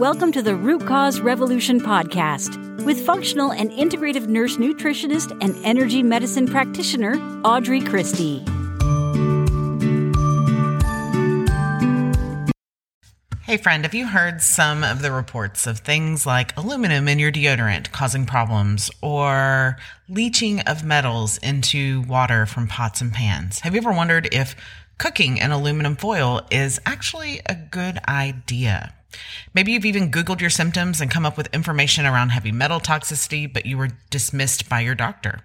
Welcome 0.00 0.32
to 0.32 0.40
the 0.40 0.56
Root 0.56 0.86
Cause 0.86 1.20
Revolution 1.20 1.78
podcast 1.78 2.86
with 2.86 3.04
functional 3.04 3.52
and 3.52 3.70
integrative 3.70 4.28
nurse 4.28 4.56
nutritionist 4.56 5.36
and 5.42 5.54
energy 5.62 6.02
medicine 6.02 6.48
practitioner 6.48 7.16
Audrey 7.44 7.82
Christie. 7.82 8.38
Hey, 13.42 13.58
friend, 13.58 13.84
have 13.84 13.92
you 13.92 14.06
heard 14.06 14.40
some 14.40 14.82
of 14.82 15.02
the 15.02 15.12
reports 15.12 15.66
of 15.66 15.80
things 15.80 16.24
like 16.24 16.56
aluminum 16.56 17.06
in 17.06 17.18
your 17.18 17.30
deodorant 17.30 17.92
causing 17.92 18.24
problems 18.24 18.90
or 19.02 19.76
leaching 20.08 20.60
of 20.60 20.82
metals 20.82 21.36
into 21.42 22.00
water 22.08 22.46
from 22.46 22.68
pots 22.68 23.02
and 23.02 23.12
pans? 23.12 23.60
Have 23.60 23.74
you 23.74 23.82
ever 23.82 23.92
wondered 23.92 24.30
if 24.32 24.56
cooking 24.96 25.36
in 25.36 25.50
aluminum 25.50 25.94
foil 25.94 26.40
is 26.50 26.80
actually 26.86 27.42
a 27.44 27.54
good 27.54 27.98
idea? 28.08 28.94
Maybe 29.54 29.72
you've 29.72 29.84
even 29.84 30.10
Googled 30.10 30.40
your 30.40 30.50
symptoms 30.50 31.00
and 31.00 31.10
come 31.10 31.26
up 31.26 31.36
with 31.36 31.52
information 31.54 32.06
around 32.06 32.30
heavy 32.30 32.52
metal 32.52 32.80
toxicity, 32.80 33.52
but 33.52 33.66
you 33.66 33.76
were 33.76 33.90
dismissed 34.10 34.68
by 34.68 34.80
your 34.80 34.94
doctor. 34.94 35.40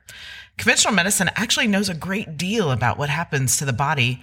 Conventional 0.57 0.93
medicine 0.93 1.29
actually 1.35 1.67
knows 1.67 1.89
a 1.89 1.93
great 1.93 2.37
deal 2.37 2.71
about 2.71 2.97
what 2.97 3.09
happens 3.09 3.57
to 3.57 3.65
the 3.65 3.73
body 3.73 4.21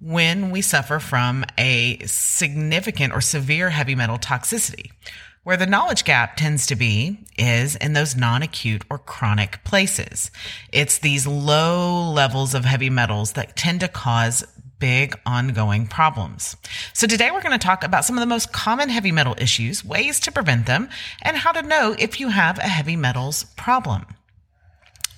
when 0.00 0.50
we 0.50 0.60
suffer 0.60 0.98
from 0.98 1.44
a 1.58 1.98
significant 2.06 3.12
or 3.12 3.20
severe 3.20 3.70
heavy 3.70 3.94
metal 3.94 4.18
toxicity. 4.18 4.90
Where 5.44 5.56
the 5.58 5.66
knowledge 5.66 6.04
gap 6.04 6.36
tends 6.36 6.66
to 6.68 6.74
be 6.74 7.18
is 7.36 7.76
in 7.76 7.92
those 7.92 8.16
non 8.16 8.42
acute 8.42 8.82
or 8.88 8.98
chronic 8.98 9.62
places. 9.62 10.30
It's 10.72 10.96
these 10.96 11.26
low 11.26 12.10
levels 12.10 12.54
of 12.54 12.64
heavy 12.64 12.88
metals 12.88 13.32
that 13.32 13.54
tend 13.54 13.80
to 13.80 13.88
cause 13.88 14.42
big 14.84 15.18
ongoing 15.24 15.86
problems. 15.86 16.58
So 16.92 17.06
today 17.06 17.30
we're 17.30 17.40
going 17.40 17.58
to 17.58 17.66
talk 17.66 17.84
about 17.84 18.04
some 18.04 18.18
of 18.18 18.20
the 18.20 18.26
most 18.26 18.52
common 18.52 18.90
heavy 18.90 19.12
metal 19.12 19.34
issues, 19.38 19.82
ways 19.82 20.20
to 20.20 20.30
prevent 20.30 20.66
them, 20.66 20.90
and 21.22 21.38
how 21.38 21.52
to 21.52 21.62
know 21.62 21.96
if 21.98 22.20
you 22.20 22.28
have 22.28 22.58
a 22.58 22.68
heavy 22.68 22.94
metals 22.94 23.44
problem. 23.56 24.04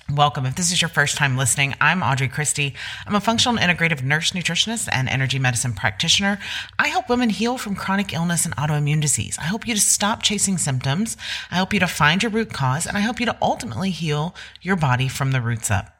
Welcome. 0.09 0.45
If 0.45 0.55
this 0.55 0.71
is 0.71 0.81
your 0.81 0.87
first 0.87 1.17
time 1.17 1.35
listening, 1.35 1.75
I'm 1.81 2.01
Audrey 2.01 2.29
Christie. 2.29 2.75
I'm 3.05 3.15
a 3.15 3.19
functional 3.19 3.57
integrative 3.57 4.01
nurse 4.01 4.31
nutritionist 4.31 4.87
and 4.89 5.09
energy 5.09 5.37
medicine 5.37 5.73
practitioner. 5.73 6.39
I 6.79 6.87
help 6.87 7.09
women 7.09 7.29
heal 7.29 7.57
from 7.57 7.75
chronic 7.75 8.13
illness 8.13 8.45
and 8.45 8.55
autoimmune 8.55 9.01
disease. 9.01 9.37
I 9.37 9.43
help 9.43 9.67
you 9.67 9.75
to 9.75 9.81
stop 9.81 10.23
chasing 10.23 10.57
symptoms. 10.57 11.17
I 11.51 11.55
help 11.55 11.73
you 11.73 11.81
to 11.81 11.87
find 11.87 12.23
your 12.23 12.31
root 12.31 12.53
cause 12.53 12.85
and 12.85 12.95
I 12.95 13.01
help 13.01 13.19
you 13.19 13.25
to 13.25 13.37
ultimately 13.41 13.89
heal 13.89 14.33
your 14.61 14.77
body 14.77 15.09
from 15.09 15.33
the 15.33 15.41
roots 15.41 15.69
up. 15.69 15.96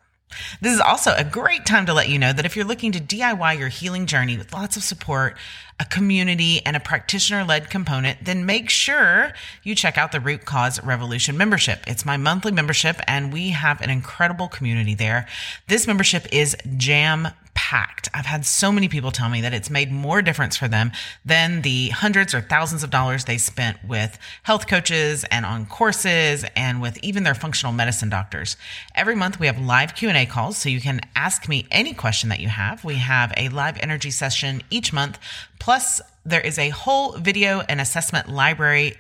This 0.62 0.74
is 0.74 0.82
also 0.82 1.14
a 1.16 1.24
great 1.24 1.66
time 1.66 1.86
to 1.86 1.94
let 1.94 2.10
you 2.10 2.20
know 2.20 2.34
that 2.34 2.46
if 2.46 2.56
you're 2.56 2.66
looking 2.66 2.92
to 2.92 3.00
DIY 3.00 3.58
your 3.58 3.70
healing 3.70 4.06
journey 4.06 4.38
with 4.38 4.54
lots 4.54 4.76
of 4.78 4.84
support, 4.84 5.38
a 5.80 5.86
community, 5.86 6.62
and 6.66 6.76
a 6.76 6.80
practitioner 6.80 7.44
led 7.44 7.70
component, 7.70 8.26
then 8.26 8.46
make 8.46 8.70
sure 8.70 9.32
you 9.64 9.76
check 9.76 9.98
out 9.98 10.12
the 10.12 10.20
Root 10.20 10.44
Cause 10.46 10.84
Revolution 10.84 11.38
membership. 11.38 11.84
It's 11.88 12.06
my 12.06 12.18
monthly 12.18 12.52
membership, 12.52 13.00
and 13.08 13.32
we 13.32 13.50
have 13.50 13.82
an 13.82 13.90
incredible 13.90 14.48
community 14.48 14.96
there. 14.96 15.28
This 15.68 15.88
membership 15.88 16.28
is 16.32 16.58
jam 16.76 17.30
packed. 17.58 18.08
I've 18.14 18.28
had 18.28 18.46
so 18.46 18.72
many 18.72 18.88
people 18.88 19.12
tell 19.12 19.30
me 19.30 19.42
that 19.42 19.52
it's 19.52 19.72
made 19.72 19.92
more 19.92 20.22
difference 20.22 20.56
for 20.56 20.68
them 20.68 20.92
than 21.26 21.64
the 21.64 21.90
hundreds 21.90 22.36
or 22.36 22.40
thousands 22.40 22.84
of 22.84 22.92
dollars 22.92 23.26
they 23.26 23.40
spent 23.40 23.84
with 23.84 24.20
health 24.44 24.68
coaches 24.68 25.26
and 25.32 25.44
on 25.44 25.66
courses 25.66 26.46
and 26.56 26.84
with 26.84 27.00
even 27.04 27.24
their 27.24 27.34
functional 27.34 27.74
medicine 27.74 28.10
doctors. 28.10 28.58
Every 28.94 29.16
month 29.16 29.40
we 29.40 29.48
have 29.48 29.60
live 29.60 29.96
Q&A 29.96 30.28
calls 30.28 30.56
so 30.58 30.70
you 30.70 30.80
can 30.80 31.02
ask 31.16 31.50
me 31.50 31.66
any 31.72 31.96
question 31.96 32.30
that 32.30 32.40
you 32.40 32.48
have. 32.48 32.86
We 32.86 32.96
have 32.98 33.34
a 33.36 33.50
live 33.50 33.78
energy 33.82 34.12
session 34.12 34.62
each 34.70 34.94
month 34.94 35.18
plus 35.60 36.00
there 36.24 36.42
is 36.42 36.60
a 36.60 36.70
whole 36.70 37.14
video 37.14 37.62
and 37.62 37.82
assessment 37.82 38.30
library 38.30 38.94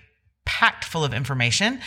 packed 0.45 0.83
full 0.83 1.03
of 1.03 1.13
information 1.13 1.79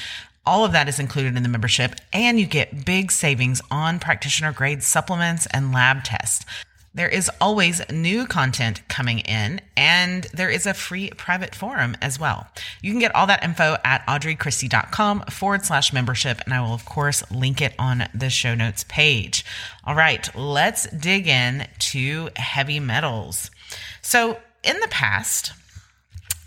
all 0.47 0.65
of 0.65 0.73
that 0.73 0.89
is 0.89 0.99
included 0.99 1.37
in 1.37 1.43
the 1.43 1.49
membership, 1.49 1.95
and 2.13 2.41
you 2.41 2.47
get 2.47 2.85
big 2.85 3.13
savings 3.13 3.61
on 3.71 3.99
practitioner 3.99 4.53
grade 4.53 4.83
supplements 4.83 5.47
and 5.53 5.73
lab 5.73 6.05
tests. 6.05 6.45
There 6.93 7.09
is 7.09 7.31
always 7.41 7.81
new 7.89 8.27
content 8.27 8.87
coming 8.89 9.21
in, 9.21 9.61
and 9.77 10.25
there 10.35 10.51
is 10.51 10.67
a 10.67 10.75
free 10.75 11.11
private 11.11 11.55
forum 11.55 11.97
as 12.03 12.19
well. 12.19 12.49
You 12.83 12.91
can 12.91 12.99
get 12.99 13.15
all 13.15 13.29
that 13.29 13.45
info 13.45 13.77
at 13.85 14.05
audreychristie.com 14.09 15.27
forward 15.31 15.65
slash 15.65 15.93
membership, 15.93 16.41
and 16.45 16.53
I 16.53 16.61
will, 16.61 16.75
of 16.75 16.85
course, 16.85 17.23
link 17.31 17.61
it 17.61 17.75
on 17.79 18.09
the 18.13 18.29
show 18.29 18.57
notes 18.57 18.85
page. 18.89 19.45
All 19.85 19.95
right, 19.95 20.35
let's 20.35 20.91
dig 20.91 21.29
in 21.29 21.69
to 21.79 22.31
heavy 22.35 22.81
metals. 22.81 23.53
So, 24.03 24.39
in 24.65 24.81
the 24.81 24.89
past, 24.89 25.53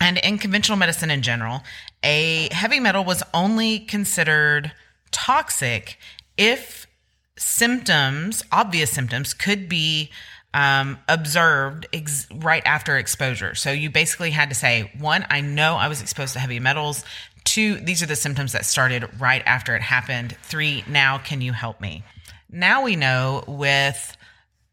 and 0.02 0.18
in 0.18 0.38
conventional 0.38 0.78
medicine 0.78 1.10
in 1.10 1.22
general, 1.22 1.64
a 2.04 2.50
heavy 2.52 2.80
metal 2.80 3.04
was 3.04 3.24
only 3.34 3.80
considered 3.80 4.72
toxic 5.12 5.98
if 6.38 6.88
symptoms, 7.38 8.44
obvious 8.52 8.92
symptoms, 8.92 9.34
could 9.34 9.70
be 9.70 10.10
um, 10.54 11.00
observed 11.08 11.88
ex- 11.94 12.28
right 12.32 12.64
after 12.66 12.98
exposure. 12.98 13.56
So 13.56 13.72
you 13.72 13.90
basically 13.90 14.32
had 14.32 14.50
to 14.50 14.56
say, 14.56 14.92
one, 15.00 15.26
I 15.30 15.42
know 15.42 15.76
I 15.76 15.88
was 15.88 16.02
exposed 16.02 16.34
to 16.34 16.40
heavy 16.40 16.60
metals. 16.60 17.04
Two, 17.44 17.78
these 17.78 18.04
are 18.04 18.06
the 18.06 18.16
symptoms 18.16 18.54
that 18.54 18.66
started 18.66 19.10
right 19.20 19.42
after 19.46 19.76
it 19.76 19.82
happened. 19.82 20.38
Three, 20.44 20.84
now 20.88 21.18
can 21.18 21.42
you 21.42 21.54
help 21.54 21.82
me? 21.82 22.04
Now 22.50 22.84
we 22.84 22.96
know 22.96 23.44
with 23.48 24.16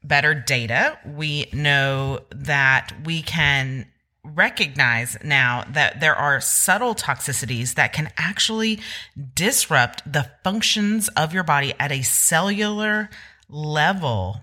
better 0.05 0.35
data, 0.35 0.99
we 1.05 1.47
know 1.53 2.21
that 2.31 2.93
we 3.05 3.23
can 3.23 3.87
recognize 4.35 5.17
now 5.23 5.65
that 5.73 6.01
there 6.01 6.15
are 6.15 6.41
subtle 6.41 6.95
toxicities 6.95 7.75
that 7.75 7.93
can 7.93 8.11
actually 8.17 8.81
disrupt 9.35 10.11
the 10.11 10.31
functions 10.43 11.09
of 11.11 11.33
your 11.33 11.45
body 11.45 11.75
at 11.79 11.93
a 11.93 12.03
cellular 12.03 13.11
level. 13.49 14.43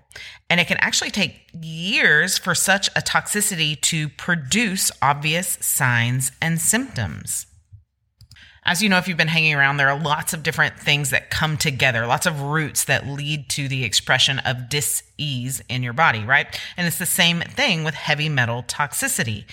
And 0.49 0.59
it 0.59 0.67
can 0.67 0.77
actually 0.77 1.11
take 1.11 1.49
years 1.53 2.37
for 2.37 2.55
such 2.55 2.87
a 2.89 3.01
toxicity 3.01 3.79
to 3.81 4.09
produce 4.09 4.91
obvious 5.01 5.57
signs 5.61 6.31
and 6.41 6.59
symptoms. 6.59 7.47
As 8.67 8.83
you 8.83 8.89
know, 8.89 8.97
if 8.97 9.07
you've 9.07 9.15
been 9.15 9.29
hanging 9.29 9.55
around, 9.55 9.77
there 9.77 9.87
are 9.87 9.97
lots 9.97 10.33
of 10.33 10.43
different 10.43 10.77
things 10.77 11.11
that 11.11 11.29
come 11.29 11.55
together, 11.55 12.05
lots 12.05 12.25
of 12.25 12.41
roots 12.41 12.83
that 12.83 13.07
lead 13.07 13.49
to 13.51 13.69
the 13.69 13.85
expression 13.85 14.39
of 14.39 14.67
dis-ease 14.67 15.61
in 15.69 15.83
your 15.83 15.93
body, 15.93 16.25
right? 16.25 16.47
And 16.75 16.85
it's 16.85 16.99
the 16.99 17.05
same 17.05 17.39
thing 17.39 17.85
with 17.85 17.93
heavy 17.93 18.27
metal 18.27 18.63
toxicity 18.63 19.45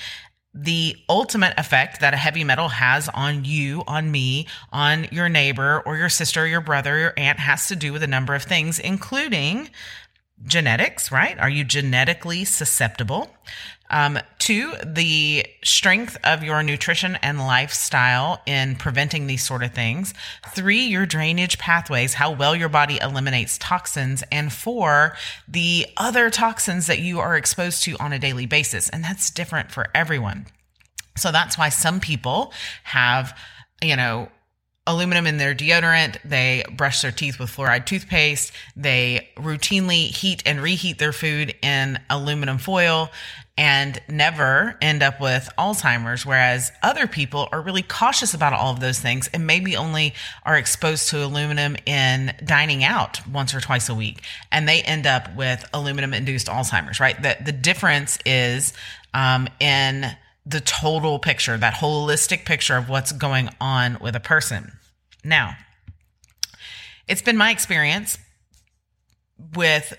the 0.55 0.97
ultimate 1.09 1.53
effect 1.59 2.01
that 2.01 2.15
a 2.15 2.17
heavy 2.17 2.45
metal 2.45 2.69
has 2.69 3.09
on 3.09 3.45
you, 3.45 3.83
on 3.89 4.11
me, 4.11 4.47
on 4.73 5.09
your 5.11 5.29
neighbor 5.29 5.83
or 5.85 5.97
your 5.97 6.09
sister, 6.09 6.45
or 6.45 6.47
your 6.47 6.61
brother, 6.61 6.97
your 6.99 7.15
aunt 7.17 7.41
has 7.41 7.67
to 7.69 7.77
do 7.77 7.93
with 7.93 8.03
a 8.05 8.07
number 8.07 8.35
of 8.35 8.45
things, 8.45 8.79
including 8.79 9.69
genetics, 10.45 11.11
right? 11.11 11.39
Are 11.39 11.51
you 11.51 11.65
genetically 11.65 12.45
susceptible? 12.45 13.35
Um, 13.91 14.19
two, 14.44 14.75
the 14.84 15.47
strength 15.65 16.19
of 16.22 16.44
your 16.44 16.62
nutrition 16.62 17.16
and 17.22 17.38
lifestyle 17.38 18.43
in 18.44 18.77
preventing 18.77 19.27
these 19.27 19.43
sort 19.43 19.62
of 19.62 19.72
things. 19.72 20.12
Three, 20.50 20.84
your 20.84 21.06
drainage 21.06 21.56
pathways, 21.59 22.12
how 22.12 22.31
well 22.31 22.55
your 22.55 22.69
body 22.69 22.99
eliminates 23.00 23.56
toxins. 23.56 24.22
And 24.31 24.53
four, 24.53 25.16
the 25.49 25.87
other 25.97 26.28
toxins 26.28 26.87
that 26.88 26.99
you 26.99 27.21
are 27.21 27.37
exposed 27.37 27.84
to 27.84 27.97
on 27.97 28.12
a 28.12 28.19
daily 28.19 28.44
basis. 28.44 28.91
And 28.91 29.03
that's 29.03 29.31
different 29.31 29.71
for 29.71 29.87
everyone. 29.94 30.44
So 31.16 31.32
that's 31.32 31.56
why 31.56 31.71
some 31.71 31.99
people 31.99 32.53
have, 32.82 33.34
you 33.82 33.97
know, 33.97 34.28
aluminum 34.87 35.27
in 35.27 35.39
their 35.39 35.55
deodorant. 35.55 36.19
They 36.25 36.65
brush 36.77 37.03
their 37.03 37.12
teeth 37.12 37.39
with 37.39 37.50
fluoride 37.50 37.87
toothpaste. 37.87 38.53
They 38.77 39.31
routinely 39.37 40.06
heat 40.15 40.43
and 40.45 40.61
reheat 40.61 40.99
their 40.99 41.12
food 41.12 41.55
in 41.62 41.99
aluminum 42.11 42.59
foil 42.59 43.11
and 43.56 44.03
never 44.09 44.77
end 44.83 45.03
up 45.03 45.21
with 45.21 45.49
Alzheimer's. 45.56 46.27
Whereas 46.27 46.73
other 46.82 47.06
people 47.06 47.49
are 47.53 47.61
really 47.61 47.82
cautious 47.82 48.35
about 48.35 48.53
all 48.53 48.73
of 48.73 48.81
those 48.81 48.99
things 48.99 49.29
and 49.29 49.47
maybe 49.47 49.76
only 49.76 50.14
are 50.44 50.56
exposed 50.56 51.09
to 51.11 51.25
aluminum 51.25 51.76
in 51.87 52.35
dining 52.44 52.82
out 52.82 53.26
once 53.29 53.55
or 53.55 53.61
twice 53.61 53.88
a 53.88 53.94
week. 53.94 54.23
And 54.50 54.69
they 54.69 54.82
end 54.82 55.06
up 55.06 55.35
with 55.37 55.64
aluminum 55.73 56.12
induced 56.12 56.49
Alzheimer's, 56.49 56.99
right? 56.99 57.20
The, 57.23 57.37
the 57.43 57.53
difference 57.53 58.19
is 58.26 58.73
um, 59.14 59.49
in 59.61 60.14
the 60.46 60.61
total 60.61 61.19
picture, 61.19 61.56
that 61.56 61.75
holistic 61.75 62.44
picture 62.44 62.76
of 62.76 62.88
what's 62.88 63.12
going 63.12 63.49
on 63.61 63.99
with 64.00 64.14
a 64.14 64.20
person. 64.20 64.73
Now, 65.25 65.56
it's 67.08 67.23
been 67.23 67.37
my 67.37 67.50
experience 67.50 68.19
with 69.55 69.94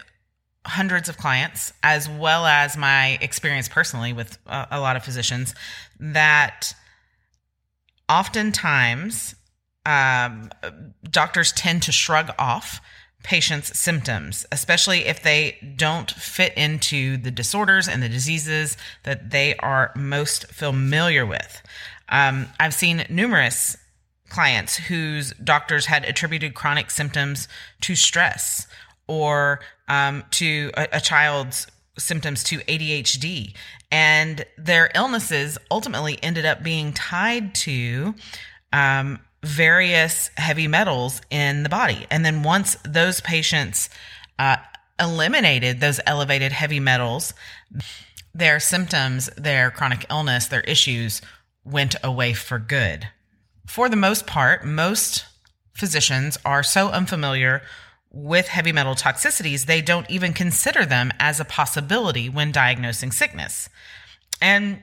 hundreds 0.66 1.10
of 1.10 1.18
clients, 1.18 1.74
as 1.84 2.10
well 2.10 2.46
as 2.46 2.78
my 2.78 3.18
experience 3.22 3.68
personally 3.68 4.14
with 4.14 4.38
a, 4.48 4.68
a 4.72 4.80
lot 4.80 4.96
of 4.96 5.04
physicians, 5.04 5.54
that 6.00 6.74
oftentimes 8.10 9.36
um, 9.86 10.50
doctors 11.04 11.52
tend 11.52 11.84
to 11.84 11.92
shrug 11.92 12.32
off 12.40 12.82
patients' 13.26 13.78
symptoms, 13.78 14.46
especially 14.52 15.06
if 15.06 15.24
they 15.24 15.58
don't 15.76 16.12
fit 16.12 16.54
into 16.56 17.18
the 17.18 17.32
disorders 17.32 17.88
and 17.88 18.02
the 18.02 18.08
diseases 18.08 18.78
that 19.04 19.32
they 19.32 19.56
are 19.58 19.92
most 19.96 20.46
familiar 20.48 21.26
with. 21.26 21.62
Um, 22.08 22.48
I've 22.60 22.76
seen 22.76 23.04
numerous 23.10 23.76
clients 24.30 24.78
whose 24.78 25.34
doctors 25.44 25.88
had 25.88 26.06
attributed 26.06 26.54
chronic 26.54 26.92
symptoms 26.92 27.48
to 27.82 27.96
stress 27.96 28.68
or 29.08 29.60
um, 29.88 30.24
to 30.32 30.72
a, 30.78 30.88
a 30.94 31.02
child's 31.02 31.68
symptoms 31.98 32.44
to 32.44 32.60
ADHD. 32.60 33.56
And 33.92 34.46
their 34.58 34.92
illnesses 34.94 35.58
ultimately 35.72 36.20
ended 36.22 36.46
up 36.46 36.62
being 36.62 36.94
tied 36.94 37.56
to 37.56 38.14
um, 38.72 39.20
various 39.46 40.30
heavy 40.38 40.68
metals 40.68 41.22
in 41.30 41.64
the 41.64 41.70
body. 41.70 42.08
And 42.10 42.26
then 42.26 42.44
once 42.44 42.78
those 42.84 43.22
patients 43.22 43.90
uh, 44.40 44.58
eliminated 45.00 45.80
those 45.80 46.00
elevated 46.06 46.52
heavy 46.52 46.80
metals, 46.80 47.34
their 48.34 48.60
symptoms, 48.60 49.30
their 49.38 49.72
chronic 49.72 50.06
illness, 50.10 50.48
their 50.48 50.62
issues 50.62 51.22
went 51.64 51.96
away 52.04 52.34
for 52.34 52.60
good. 52.60 53.08
For 53.68 53.88
the 53.88 53.96
most 53.96 54.28
part, 54.28 54.66
most 54.66 55.26
physicians 55.74 56.38
are 56.44 56.64
so 56.64 56.90
unfamiliar 56.90 57.62
with 58.12 58.48
heavy 58.48 58.72
metal 58.72 58.96
toxicities, 58.96 59.66
they 59.66 59.82
don't 59.82 60.10
even 60.10 60.32
consider 60.32 60.86
them 60.86 61.12
as 61.20 61.40
a 61.40 61.46
possibility 61.46 62.30
when 62.30 62.52
diagnosing 62.52 63.12
sickness. 63.12 63.68
And 64.42 64.82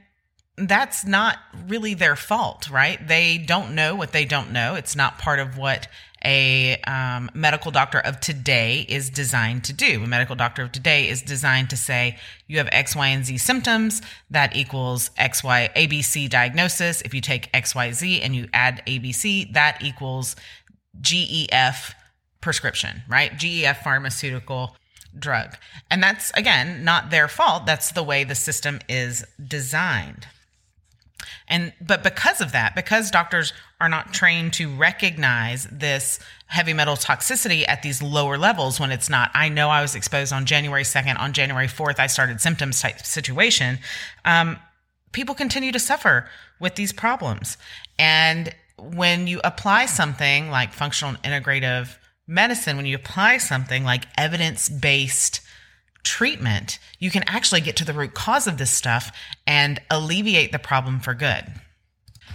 that's 0.56 1.04
not 1.04 1.38
really 1.66 1.94
their 1.94 2.16
fault, 2.16 2.68
right? 2.70 3.06
They 3.06 3.38
don't 3.38 3.74
know 3.74 3.94
what 3.94 4.12
they 4.12 4.24
don't 4.24 4.52
know. 4.52 4.74
It's 4.74 4.94
not 4.94 5.18
part 5.18 5.38
of 5.38 5.56
what 5.56 5.88
a 6.24 6.76
um, 6.82 7.30
medical 7.34 7.70
doctor 7.70 7.98
of 7.98 8.20
today 8.20 8.86
is 8.88 9.10
designed 9.10 9.64
to 9.64 9.72
do. 9.72 10.04
A 10.04 10.06
medical 10.06 10.36
doctor 10.36 10.62
of 10.62 10.70
today 10.70 11.08
is 11.08 11.22
designed 11.22 11.70
to 11.70 11.76
say, 11.76 12.18
you 12.46 12.58
have 12.58 12.68
X, 12.70 12.94
Y, 12.94 13.08
and 13.08 13.24
Z 13.24 13.38
symptoms. 13.38 14.02
That 14.30 14.54
equals 14.54 15.10
X, 15.16 15.42
Y, 15.42 15.70
ABC 15.74 16.28
diagnosis. 16.28 17.00
If 17.02 17.14
you 17.14 17.20
take 17.20 17.48
X, 17.54 17.74
Y, 17.74 17.90
Z 17.92 18.20
and 18.20 18.36
you 18.36 18.48
add 18.52 18.82
ABC, 18.86 19.52
that 19.54 19.82
equals 19.82 20.36
GEF 21.00 21.94
prescription, 22.40 23.02
right? 23.08 23.32
GEF 23.36 23.82
pharmaceutical 23.82 24.76
drug. 25.18 25.56
And 25.90 26.02
that's, 26.02 26.30
again, 26.32 26.84
not 26.84 27.10
their 27.10 27.26
fault. 27.26 27.66
That's 27.66 27.92
the 27.92 28.02
way 28.02 28.24
the 28.24 28.34
system 28.34 28.80
is 28.88 29.24
designed. 29.44 30.26
And 31.52 31.74
but 31.82 32.02
because 32.02 32.40
of 32.40 32.52
that, 32.52 32.74
because 32.74 33.10
doctors 33.10 33.52
are 33.78 33.90
not 33.90 34.14
trained 34.14 34.54
to 34.54 34.74
recognize 34.74 35.68
this 35.70 36.18
heavy 36.46 36.72
metal 36.72 36.96
toxicity 36.96 37.68
at 37.68 37.82
these 37.82 38.02
lower 38.02 38.38
levels 38.38 38.80
when 38.80 38.90
it's 38.90 39.10
not, 39.10 39.30
I 39.34 39.50
know 39.50 39.68
I 39.68 39.82
was 39.82 39.94
exposed 39.94 40.32
on 40.32 40.46
January 40.46 40.82
2nd, 40.82 41.20
on 41.20 41.34
January 41.34 41.66
4th, 41.66 41.98
I 41.98 42.06
started 42.06 42.40
symptoms 42.40 42.80
type 42.80 43.04
situation. 43.04 43.78
Um, 44.24 44.58
people 45.12 45.34
continue 45.34 45.72
to 45.72 45.78
suffer 45.78 46.26
with 46.58 46.76
these 46.76 46.90
problems. 46.90 47.58
And 47.98 48.54
when 48.78 49.26
you 49.26 49.42
apply 49.44 49.86
something 49.86 50.50
like 50.50 50.72
functional 50.72 51.16
and 51.22 51.44
integrative 51.44 51.96
medicine, 52.26 52.78
when 52.78 52.86
you 52.86 52.96
apply 52.96 53.36
something 53.36 53.84
like 53.84 54.06
evidence 54.16 54.70
based 54.70 55.42
treatment, 56.02 56.78
you 56.98 57.10
can 57.10 57.22
actually 57.26 57.60
get 57.60 57.76
to 57.76 57.84
the 57.84 57.92
root 57.92 58.14
cause 58.14 58.46
of 58.46 58.58
this 58.58 58.70
stuff 58.70 59.12
and 59.46 59.80
alleviate 59.90 60.52
the 60.52 60.58
problem 60.58 61.00
for 61.00 61.14
good. 61.14 61.44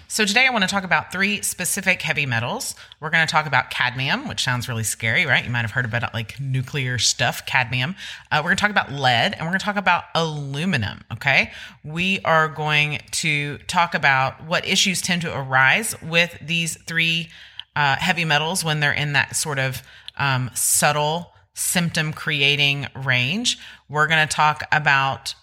So, 0.10 0.24
today 0.24 0.48
I 0.48 0.52
want 0.52 0.64
to 0.64 0.70
talk 0.70 0.86
about 0.86 1.12
three 1.12 1.42
specific 1.42 2.02
heavy 2.02 2.26
metals. 2.26 2.76
We're 3.02 3.10
going 3.10 3.28
to 3.28 3.32
talk 3.32 3.46
about 3.46 3.70
cadmium, 3.72 4.30
which 4.30 4.42
sounds 4.42 4.70
really 4.70 4.86
scary, 4.86 5.26
right? 5.26 5.44
You 5.44 5.50
might 5.50 5.64
have 5.64 5.72
heard 5.72 5.84
about 5.84 6.04
it 6.04 6.12
like 6.14 6.40
nuclear 6.40 6.98
stuff, 6.98 7.46
cadmium. 7.46 7.94
Uh, 8.32 8.38
we're 8.38 8.50
going 8.50 8.56
to 8.56 8.62
talk 8.62 8.72
about 8.72 8.90
lead 8.90 9.34
and 9.34 9.42
we're 9.42 9.50
going 9.50 9.60
to 9.60 9.66
talk 9.66 9.76
about 9.76 10.06
aluminum, 10.16 11.04
okay? 11.12 11.52
We 11.84 12.22
are 12.22 12.48
going 12.48 13.00
to 13.12 13.58
talk 13.68 13.96
about 13.96 14.46
what 14.46 14.66
issues 14.66 15.02
tend 15.02 15.24
to 15.24 15.38
arise 15.38 15.94
with 16.02 16.38
these 16.42 16.78
three 16.84 17.30
uh, 17.76 17.98
heavy 17.98 18.24
metals 18.24 18.64
when 18.64 18.80
they're 18.80 18.94
in 18.94 19.12
that 19.14 19.36
sort 19.36 19.60
of 19.60 19.84
um, 20.18 20.50
subtle 20.54 21.34
symptom 21.58 22.14
creating 22.14 22.88
range. 22.96 23.58
We're 23.90 24.08
going 24.08 24.26
to 24.26 24.34
talk 24.34 24.64
about 24.72 25.34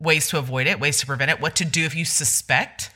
ways 0.00 0.28
to 0.28 0.38
avoid 0.38 0.66
it, 0.66 0.80
ways 0.80 0.98
to 1.00 1.06
prevent 1.06 1.30
it, 1.30 1.40
what 1.40 1.56
to 1.56 1.64
do 1.64 1.84
if 1.84 1.94
you 1.94 2.04
suspect 2.04 2.90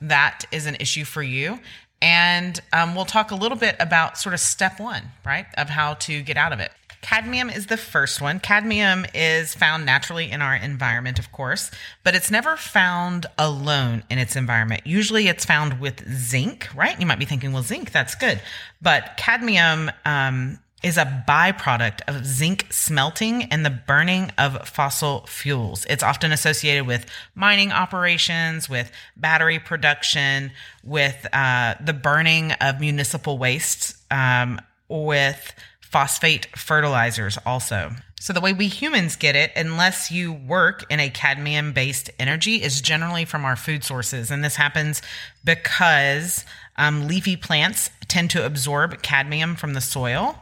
that 0.00 0.44
is 0.50 0.66
an 0.66 0.76
issue 0.80 1.04
for 1.04 1.22
you. 1.22 1.60
And 2.00 2.58
um, 2.72 2.94
we'll 2.94 3.04
talk 3.04 3.30
a 3.30 3.34
little 3.34 3.58
bit 3.58 3.76
about 3.80 4.16
sort 4.16 4.32
of 4.32 4.40
step 4.40 4.80
one, 4.80 5.02
right, 5.26 5.46
of 5.56 5.68
how 5.68 5.94
to 5.94 6.22
get 6.22 6.36
out 6.36 6.52
of 6.52 6.60
it. 6.60 6.70
Cadmium 7.02 7.50
is 7.50 7.66
the 7.66 7.76
first 7.76 8.20
one. 8.20 8.40
Cadmium 8.40 9.04
is 9.14 9.54
found 9.54 9.84
naturally 9.84 10.30
in 10.30 10.42
our 10.42 10.54
environment, 10.54 11.18
of 11.18 11.30
course, 11.30 11.70
but 12.04 12.14
it's 12.14 12.30
never 12.30 12.56
found 12.56 13.26
alone 13.36 14.02
in 14.10 14.18
its 14.18 14.34
environment. 14.34 14.82
Usually 14.84 15.28
it's 15.28 15.44
found 15.44 15.80
with 15.80 16.08
zinc, 16.12 16.68
right? 16.74 16.98
You 16.98 17.06
might 17.06 17.18
be 17.18 17.24
thinking, 17.24 17.52
well, 17.52 17.62
zinc, 17.62 17.92
that's 17.92 18.14
good. 18.14 18.40
But 18.80 19.16
cadmium 19.16 19.90
um, 20.04 20.58
is 20.82 20.96
a 20.96 21.24
byproduct 21.26 22.00
of 22.06 22.24
zinc 22.24 22.66
smelting 22.70 23.44
and 23.44 23.66
the 23.66 23.70
burning 23.70 24.30
of 24.38 24.68
fossil 24.68 25.26
fuels. 25.26 25.84
It's 25.90 26.02
often 26.02 26.30
associated 26.30 26.86
with 26.86 27.06
mining 27.34 27.72
operations, 27.72 28.68
with 28.68 28.92
battery 29.16 29.58
production, 29.58 30.52
with 30.84 31.26
uh, 31.32 31.74
the 31.84 31.92
burning 31.92 32.52
of 32.52 32.80
municipal 32.80 33.38
wastes, 33.38 34.00
um, 34.10 34.60
with 34.88 35.52
phosphate 35.80 36.46
fertilizers 36.56 37.38
also. 37.44 37.92
So, 38.20 38.32
the 38.32 38.40
way 38.40 38.52
we 38.52 38.66
humans 38.66 39.16
get 39.16 39.36
it, 39.36 39.52
unless 39.54 40.10
you 40.10 40.32
work 40.32 40.84
in 40.90 41.00
a 41.00 41.08
cadmium 41.08 41.72
based 41.72 42.10
energy, 42.18 42.62
is 42.62 42.80
generally 42.80 43.24
from 43.24 43.44
our 43.44 43.56
food 43.56 43.84
sources. 43.84 44.30
And 44.30 44.44
this 44.44 44.56
happens 44.56 45.02
because 45.44 46.44
um, 46.76 47.06
leafy 47.06 47.36
plants 47.36 47.90
tend 48.08 48.30
to 48.30 48.44
absorb 48.44 49.02
cadmium 49.02 49.54
from 49.54 49.74
the 49.74 49.80
soil 49.80 50.36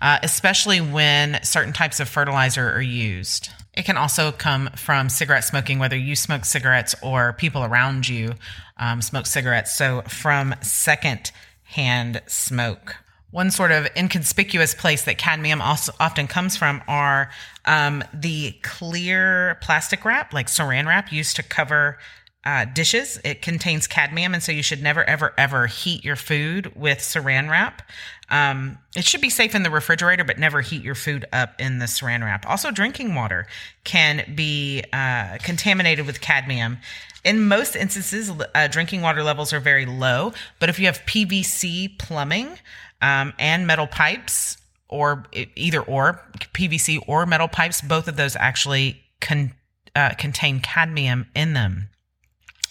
uh, 0.00 0.18
especially 0.22 0.80
when 0.80 1.42
certain 1.42 1.72
types 1.72 2.00
of 2.00 2.08
fertilizer 2.08 2.70
are 2.70 2.82
used. 2.82 3.50
It 3.74 3.84
can 3.84 3.96
also 3.96 4.32
come 4.32 4.70
from 4.76 5.08
cigarette 5.08 5.44
smoking, 5.44 5.78
whether 5.78 5.96
you 5.96 6.14
smoke 6.14 6.44
cigarettes 6.44 6.94
or 7.02 7.32
people 7.32 7.64
around 7.64 8.08
you 8.08 8.34
um, 8.76 9.02
smoke 9.02 9.26
cigarettes. 9.26 9.74
So, 9.74 10.02
from 10.02 10.54
second 10.60 11.32
hand 11.64 12.20
smoke. 12.26 12.96
One 13.34 13.50
sort 13.50 13.72
of 13.72 13.88
inconspicuous 13.96 14.76
place 14.76 15.02
that 15.06 15.18
cadmium 15.18 15.60
also 15.60 15.92
often 15.98 16.28
comes 16.28 16.56
from 16.56 16.80
are 16.86 17.32
um, 17.64 18.04
the 18.14 18.52
clear 18.62 19.58
plastic 19.60 20.04
wrap, 20.04 20.32
like 20.32 20.46
saran 20.46 20.86
wrap, 20.86 21.10
used 21.10 21.34
to 21.34 21.42
cover 21.42 21.98
uh, 22.44 22.64
dishes. 22.66 23.18
It 23.24 23.42
contains 23.42 23.88
cadmium, 23.88 24.34
and 24.34 24.42
so 24.42 24.52
you 24.52 24.62
should 24.62 24.84
never, 24.84 25.02
ever, 25.02 25.34
ever 25.36 25.66
heat 25.66 26.04
your 26.04 26.14
food 26.14 26.76
with 26.76 26.98
saran 26.98 27.50
wrap. 27.50 27.82
Um, 28.30 28.78
it 28.94 29.04
should 29.04 29.20
be 29.20 29.30
safe 29.30 29.56
in 29.56 29.64
the 29.64 29.70
refrigerator, 29.70 30.22
but 30.22 30.38
never 30.38 30.60
heat 30.60 30.84
your 30.84 30.94
food 30.94 31.24
up 31.32 31.60
in 31.60 31.80
the 31.80 31.86
saran 31.86 32.22
wrap. 32.22 32.46
Also, 32.46 32.70
drinking 32.70 33.16
water 33.16 33.48
can 33.82 34.32
be 34.36 34.84
uh, 34.92 35.38
contaminated 35.42 36.06
with 36.06 36.20
cadmium. 36.20 36.78
In 37.24 37.48
most 37.48 37.74
instances, 37.74 38.30
uh, 38.54 38.68
drinking 38.68 39.00
water 39.00 39.24
levels 39.24 39.52
are 39.52 39.58
very 39.58 39.86
low, 39.86 40.34
but 40.60 40.68
if 40.68 40.78
you 40.78 40.86
have 40.86 41.00
PVC 41.06 41.98
plumbing 41.98 42.58
um, 43.04 43.34
and 43.38 43.66
metal 43.66 43.86
pipes, 43.86 44.56
or 44.88 45.24
either 45.56 45.82
or 45.82 46.22
PVC 46.54 46.98
or 47.06 47.26
metal 47.26 47.48
pipes, 47.48 47.82
both 47.82 48.08
of 48.08 48.16
those 48.16 48.34
actually 48.34 49.02
con- 49.20 49.52
uh, 49.94 50.10
contain 50.16 50.60
cadmium 50.60 51.26
in 51.34 51.52
them. 51.52 51.90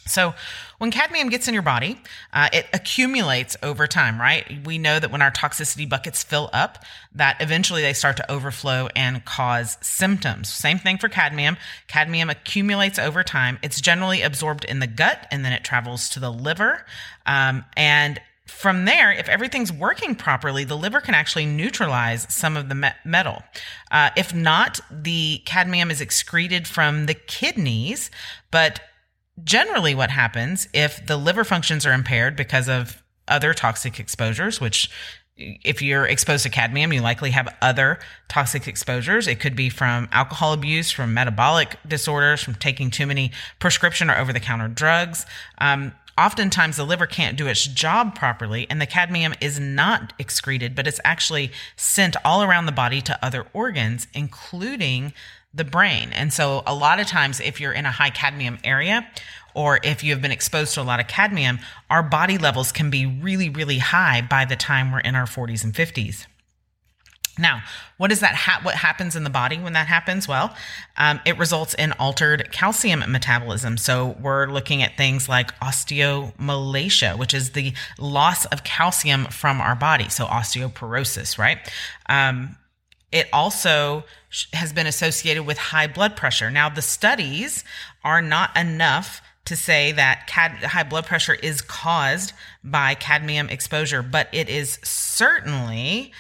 So, 0.06 0.34
when 0.80 0.92
cadmium 0.92 1.30
gets 1.30 1.48
in 1.48 1.54
your 1.54 1.64
body, 1.64 2.02
uh, 2.34 2.50
it 2.52 2.66
accumulates 2.74 3.56
over 3.64 3.88
time, 3.88 4.20
right? 4.20 4.66
We 4.66 4.78
know 4.78 5.00
that 5.00 5.12
when 5.12 5.22
our 5.22 5.32
toxicity 5.32 5.88
buckets 5.88 6.24
fill 6.24 6.50
up, 6.52 6.84
that 7.14 7.38
eventually 7.40 7.82
they 7.82 7.94
start 7.94 8.18
to 8.18 8.30
overflow 8.30 8.90
and 8.96 9.24
cause 9.24 9.78
symptoms. 9.82 10.50
Same 10.50 10.78
thing 10.78 10.98
for 10.98 11.08
cadmium. 11.08 11.56
Cadmium 11.88 12.30
accumulates 12.30 13.00
over 13.00 13.24
time. 13.24 13.60
It's 13.62 13.80
generally 13.80 14.22
absorbed 14.24 14.66
in 14.66 14.80
the 14.80 14.88
gut 14.88 15.26
and 15.32 15.46
then 15.46 15.54
it 15.54 15.64
travels 15.64 16.10
to 16.10 16.20
the 16.20 16.32
liver. 16.32 16.86
Um, 17.26 17.64
and 17.78 18.20
from 18.46 18.86
there, 18.86 19.12
if 19.12 19.30
everything's 19.30 19.72
working 19.72 20.16
properly, 20.16 20.64
the 20.64 20.76
liver 20.76 21.00
can 21.00 21.16
actually 21.16 21.46
neutralize 21.46 22.26
some 22.34 22.58
of 22.58 22.68
the 22.68 22.76
me- 22.76 22.90
metal. 23.06 23.42
Uh, 23.90 24.10
if 24.18 24.34
not, 24.34 24.82
the 24.92 25.42
cadmium 25.46 25.90
is 25.90 26.02
excreted 26.02 26.68
from 26.68 27.06
the 27.06 27.14
kidneys, 27.14 28.12
but 28.52 28.82
generally 29.44 29.96
what 29.96 30.10
happens 30.10 30.68
if 30.74 31.06
the 31.06 31.18
liver 31.18 31.44
functions 31.44 31.86
are 31.86 31.94
impaired 31.94 32.36
because 32.36 32.68
of 32.68 33.02
other 33.28 33.54
toxic 33.54 34.00
exposures, 34.00 34.60
which 34.60 34.90
if 35.36 35.82
you're 35.82 36.06
exposed 36.06 36.44
to 36.44 36.50
cadmium, 36.50 36.94
you 36.94 37.02
likely 37.02 37.32
have 37.32 37.56
other 37.62 37.98
toxic 38.28 38.68
exposures. 38.68 39.28
It 39.28 39.40
could 39.40 39.56
be 39.56 39.70
from 39.70 40.08
alcohol 40.12 40.54
abuse, 40.54 40.92
from 40.92 41.14
metabolic 41.14 41.78
disorders, 41.88 42.44
from 42.44 42.54
taking 42.56 42.92
too 42.92 43.08
many 43.08 43.32
prescription 43.60 44.12
or 44.12 44.18
over 44.18 44.32
the 44.32 44.40
counter 44.40 44.68
drugs. 44.68 45.26
Um, 45.58 45.94
oftentimes 46.18 46.78
the 46.78 46.86
liver 46.86 47.06
can't 47.06 47.38
do 47.38 47.48
its 47.48 47.66
job 47.66 48.16
properly 48.16 48.68
and 48.70 48.82
the 48.82 48.86
cadmium 48.86 49.34
is 49.42 49.60
not 49.60 50.14
excreted, 50.20 50.76
but 50.76 50.88
it's 50.88 51.00
actually 51.04 51.52
sent 51.76 52.16
all 52.24 52.44
around 52.44 52.66
the 52.66 52.72
body 52.72 53.02
to 53.02 53.26
other 53.26 53.46
organs, 53.54 54.08
including 54.14 55.14
the 55.54 55.64
brain. 55.64 56.12
And 56.14 56.34
so 56.34 56.64
a 56.66 56.74
lot 56.74 57.00
of 57.00 57.08
times 57.08 57.40
if 57.40 57.60
you're 57.62 57.74
in 57.74 57.86
a 57.86 57.92
high 57.92 58.10
cadmium 58.10 58.58
area, 58.64 59.08
or 59.54 59.80
if 59.84 60.04
you 60.04 60.12
have 60.14 60.22
been 60.22 60.32
exposed 60.32 60.74
to 60.74 60.82
a 60.82 60.84
lot 60.84 61.00
of 61.00 61.08
cadmium, 61.08 61.60
our 61.90 62.02
body 62.02 62.38
levels 62.38 62.72
can 62.72 62.90
be 62.90 63.06
really, 63.06 63.50
really 63.50 63.78
high 63.78 64.22
by 64.22 64.46
the 64.46 64.56
time 64.56 64.92
we're 64.92 65.00
in 65.00 65.16
our 65.16 65.26
40s 65.26 65.64
and 65.64 65.74
50s. 65.74 66.26
Now, 67.38 67.64
what 67.98 68.12
is 68.12 68.20
that 68.20 68.36
ha- 68.36 68.60
what 68.62 68.76
happens 68.76 69.16
in 69.16 69.24
the 69.24 69.30
body 69.30 69.58
when 69.58 69.74
that 69.74 69.88
happens? 69.88 70.28
Well, 70.28 70.56
um, 70.98 71.20
it 71.26 71.38
results 71.40 71.74
in 71.74 71.92
altered 71.94 72.52
calcium 72.52 73.04
metabolism. 73.08 73.78
So 73.78 74.16
we're 74.22 74.48
looking 74.48 74.84
at 74.84 74.98
things 74.98 75.28
like 75.28 75.58
osteomalacia, 75.60 77.18
which 77.18 77.34
is 77.34 77.52
the 77.52 77.74
loss 77.98 78.46
of 78.46 78.64
calcium 78.64 79.26
from 79.26 79.62
our 79.62 79.76
body. 79.76 80.10
So 80.10 80.26
osteoporosis, 80.26 81.40
right? 81.40 81.58
Um, 82.08 82.56
it 83.12 83.28
also 83.34 84.04
has 84.54 84.74
been 84.74 84.88
associated 84.88 85.44
with 85.44 85.58
high 85.58 85.88
blood 85.88 86.16
pressure. 86.16 86.52
Now, 86.52 86.70
the 86.70 86.82
studies 86.82 87.64
are 88.04 88.22
not 88.22 88.56
enough 88.58 89.22
to 89.46 89.56
say 89.56 89.92
that 89.92 90.26
cad- 90.28 90.64
high 90.64 90.84
blood 90.84 91.06
pressure 91.06 91.34
is 91.34 91.62
caused 91.62 92.34
by 92.64 92.96
cadmium 92.96 93.50
exposure, 93.50 94.02
but 94.02 94.30
it 94.32 94.50
is 94.50 94.80
certainly 94.84 96.12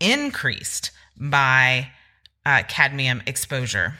increased 0.00 0.90
by 1.16 1.90
uh, 2.44 2.62
cadmium 2.68 3.22
exposure. 3.26 3.94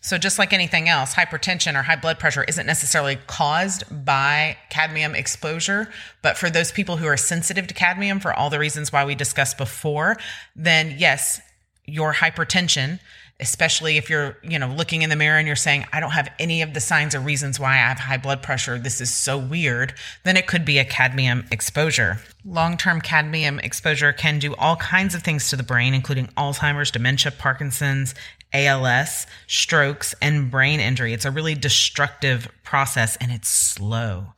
So, 0.00 0.18
just 0.18 0.38
like 0.38 0.52
anything 0.52 0.86
else, 0.86 1.14
hypertension 1.14 1.78
or 1.78 1.82
high 1.82 1.96
blood 1.96 2.18
pressure 2.18 2.44
isn't 2.44 2.66
necessarily 2.66 3.16
caused 3.26 4.04
by 4.04 4.58
cadmium 4.68 5.14
exposure. 5.14 5.90
But 6.20 6.36
for 6.36 6.50
those 6.50 6.70
people 6.70 6.98
who 6.98 7.06
are 7.06 7.16
sensitive 7.16 7.66
to 7.68 7.74
cadmium, 7.74 8.20
for 8.20 8.34
all 8.34 8.50
the 8.50 8.58
reasons 8.58 8.92
why 8.92 9.06
we 9.06 9.14
discussed 9.14 9.56
before, 9.56 10.18
then 10.54 10.96
yes, 10.98 11.40
your 11.86 12.12
hypertension 12.12 13.00
especially 13.44 13.98
if 13.98 14.08
you're, 14.08 14.38
you 14.42 14.58
know, 14.58 14.68
looking 14.68 15.02
in 15.02 15.10
the 15.10 15.16
mirror 15.16 15.36
and 15.36 15.46
you're 15.46 15.54
saying, 15.54 15.84
I 15.92 16.00
don't 16.00 16.12
have 16.12 16.32
any 16.38 16.62
of 16.62 16.72
the 16.72 16.80
signs 16.80 17.14
or 17.14 17.20
reasons 17.20 17.60
why 17.60 17.72
I 17.72 17.76
have 17.76 17.98
high 17.98 18.16
blood 18.16 18.42
pressure. 18.42 18.78
This 18.78 19.02
is 19.02 19.12
so 19.12 19.36
weird. 19.36 19.92
Then 20.24 20.38
it 20.38 20.46
could 20.46 20.64
be 20.64 20.78
a 20.78 20.84
cadmium 20.84 21.44
exposure. 21.52 22.20
Long 22.44 22.78
term 22.78 23.02
cadmium 23.02 23.60
exposure 23.60 24.14
can 24.14 24.38
do 24.38 24.54
all 24.56 24.76
kinds 24.76 25.14
of 25.14 25.22
things 25.22 25.50
to 25.50 25.56
the 25.56 25.62
brain, 25.62 25.92
including 25.92 26.28
Alzheimer's, 26.38 26.90
dementia, 26.90 27.32
Parkinson's, 27.32 28.14
ALS, 28.54 29.26
strokes, 29.46 30.14
and 30.22 30.50
brain 30.50 30.80
injury. 30.80 31.12
It's 31.12 31.26
a 31.26 31.30
really 31.30 31.54
destructive 31.54 32.48
process 32.62 33.16
and 33.16 33.30
it's 33.30 33.48
slow. 33.48 34.32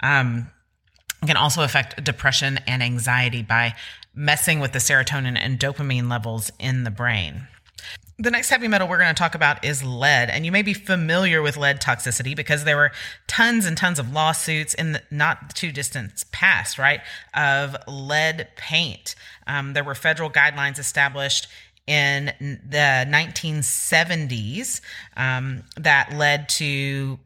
Um, 0.00 0.50
it 1.22 1.26
can 1.26 1.36
also 1.36 1.62
affect 1.62 2.02
depression 2.02 2.58
and 2.66 2.82
anxiety 2.82 3.42
by 3.42 3.74
messing 4.14 4.60
with 4.60 4.72
the 4.72 4.78
serotonin 4.78 5.36
and 5.38 5.58
dopamine 5.58 6.08
levels 6.08 6.50
in 6.58 6.84
the 6.84 6.90
brain. 6.90 7.48
The 8.18 8.30
next 8.30 8.48
heavy 8.48 8.66
metal 8.66 8.88
we're 8.88 8.98
going 8.98 9.14
to 9.14 9.18
talk 9.18 9.34
about 9.34 9.62
is 9.62 9.84
lead. 9.84 10.30
And 10.30 10.46
you 10.46 10.52
may 10.52 10.62
be 10.62 10.72
familiar 10.72 11.42
with 11.42 11.58
lead 11.58 11.82
toxicity 11.82 12.34
because 12.34 12.64
there 12.64 12.76
were 12.76 12.92
tons 13.26 13.66
and 13.66 13.76
tons 13.76 13.98
of 13.98 14.10
lawsuits 14.10 14.72
in 14.72 14.92
the 14.92 15.02
not 15.10 15.54
too 15.54 15.70
distant 15.70 16.24
past, 16.32 16.78
right, 16.78 17.00
of 17.34 17.76
lead 17.86 18.48
paint. 18.56 19.16
Um, 19.46 19.74
there 19.74 19.84
were 19.84 19.94
federal 19.94 20.30
guidelines 20.30 20.78
established 20.78 21.48
in 21.86 22.32
the 22.40 23.06
1970s 23.06 24.80
um, 25.16 25.62
that 25.76 26.14
led 26.14 26.48
to 26.48 27.18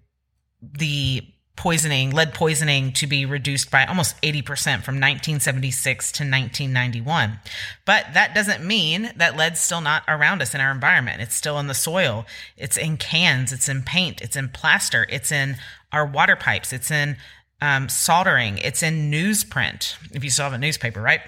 the 0.61 1.23
poisoning, 1.61 2.11
lead 2.11 2.33
poisoning 2.33 2.91
to 2.91 3.07
be 3.07 3.27
reduced 3.27 3.71
by 3.71 3.85
almost 3.85 4.19
80% 4.23 4.47
from 4.83 4.95
1976 4.95 6.11
to 6.13 6.23
1991. 6.23 7.39
But 7.85 8.07
that 8.15 8.35
doesn't 8.35 8.65
mean 8.65 9.13
that 9.15 9.37
lead's 9.37 9.61
still 9.61 9.83
not 9.83 10.03
around 10.09 10.41
us 10.41 10.55
in 10.55 10.63
our 10.63 10.73
environment. 10.73 11.21
It's 11.21 11.35
still 11.35 11.59
in 11.59 11.67
the 11.67 11.75
soil. 11.75 12.25
It's 12.57 12.79
in 12.79 12.97
cans. 12.97 13.53
It's 13.53 13.69
in 13.69 13.83
paint. 13.83 14.23
It's 14.23 14.37
in 14.37 14.49
plaster. 14.49 15.07
It's 15.11 15.31
in 15.31 15.59
our 15.93 16.07
water 16.07 16.35
pipes. 16.35 16.73
It's 16.73 16.91
in 16.91 17.19
um, 17.61 17.91
soldering. 17.91 18.57
It's 18.57 18.83
in 18.83 19.11
newsprint. 19.11 19.97
If 20.15 20.25
you 20.25 20.31
still 20.31 20.45
have 20.45 20.55
a 20.55 20.59
newspaper, 20.59 21.03
right? 21.03 21.21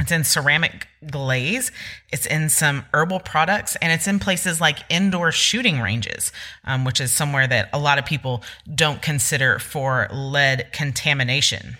It's 0.00 0.10
in 0.10 0.24
ceramic 0.24 0.88
glaze. 1.10 1.70
It's 2.10 2.26
in 2.26 2.48
some 2.48 2.84
herbal 2.92 3.20
products, 3.20 3.76
and 3.76 3.92
it's 3.92 4.06
in 4.06 4.18
places 4.18 4.60
like 4.60 4.78
indoor 4.88 5.30
shooting 5.30 5.80
ranges, 5.80 6.32
um, 6.64 6.84
which 6.84 7.00
is 7.00 7.12
somewhere 7.12 7.46
that 7.46 7.68
a 7.72 7.78
lot 7.78 7.98
of 7.98 8.06
people 8.06 8.42
don't 8.74 9.02
consider 9.02 9.58
for 9.58 10.08
lead 10.10 10.72
contamination. 10.72 11.76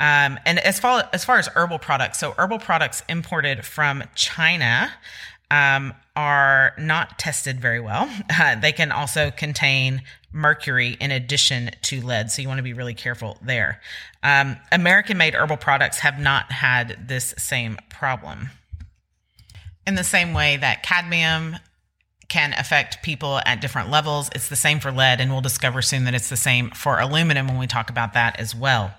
Um, 0.00 0.38
and 0.44 0.58
as 0.58 0.80
far 0.80 1.08
as 1.12 1.24
far 1.24 1.38
as 1.38 1.46
herbal 1.54 1.78
products, 1.78 2.18
so 2.18 2.34
herbal 2.36 2.58
products 2.58 3.02
imported 3.08 3.64
from 3.64 4.02
China 4.16 4.92
um, 5.50 5.94
are 6.16 6.74
not 6.78 7.18
tested 7.18 7.60
very 7.60 7.80
well. 7.80 8.10
Uh, 8.36 8.56
they 8.56 8.72
can 8.72 8.90
also 8.90 9.30
contain 9.30 10.02
mercury 10.34 10.96
in 11.00 11.10
addition 11.10 11.70
to 11.82 12.00
lead. 12.00 12.30
So 12.30 12.42
you 12.42 12.48
want 12.48 12.58
to 12.58 12.62
be 12.62 12.72
really 12.72 12.94
careful 12.94 13.38
there. 13.40 13.80
Um, 14.22 14.56
American 14.72 15.16
made 15.16 15.34
herbal 15.34 15.56
products 15.56 16.00
have 16.00 16.18
not 16.18 16.50
had 16.50 17.08
this 17.08 17.34
same 17.38 17.78
problem. 17.88 18.50
In 19.86 19.94
the 19.94 20.04
same 20.04 20.34
way 20.34 20.56
that 20.56 20.82
cadmium 20.82 21.56
can 22.28 22.52
affect 22.54 23.02
people 23.02 23.40
at 23.46 23.60
different 23.60 23.90
levels. 23.90 24.28
It's 24.34 24.48
the 24.48 24.56
same 24.56 24.80
for 24.80 24.90
lead, 24.90 25.20
and 25.20 25.30
we'll 25.30 25.40
discover 25.40 25.82
soon 25.82 26.04
that 26.04 26.14
it's 26.14 26.30
the 26.30 26.36
same 26.36 26.70
for 26.70 26.98
aluminum 26.98 27.46
when 27.46 27.58
we 27.58 27.66
talk 27.66 27.90
about 27.90 28.14
that 28.14 28.40
as 28.40 28.54
well. 28.54 28.92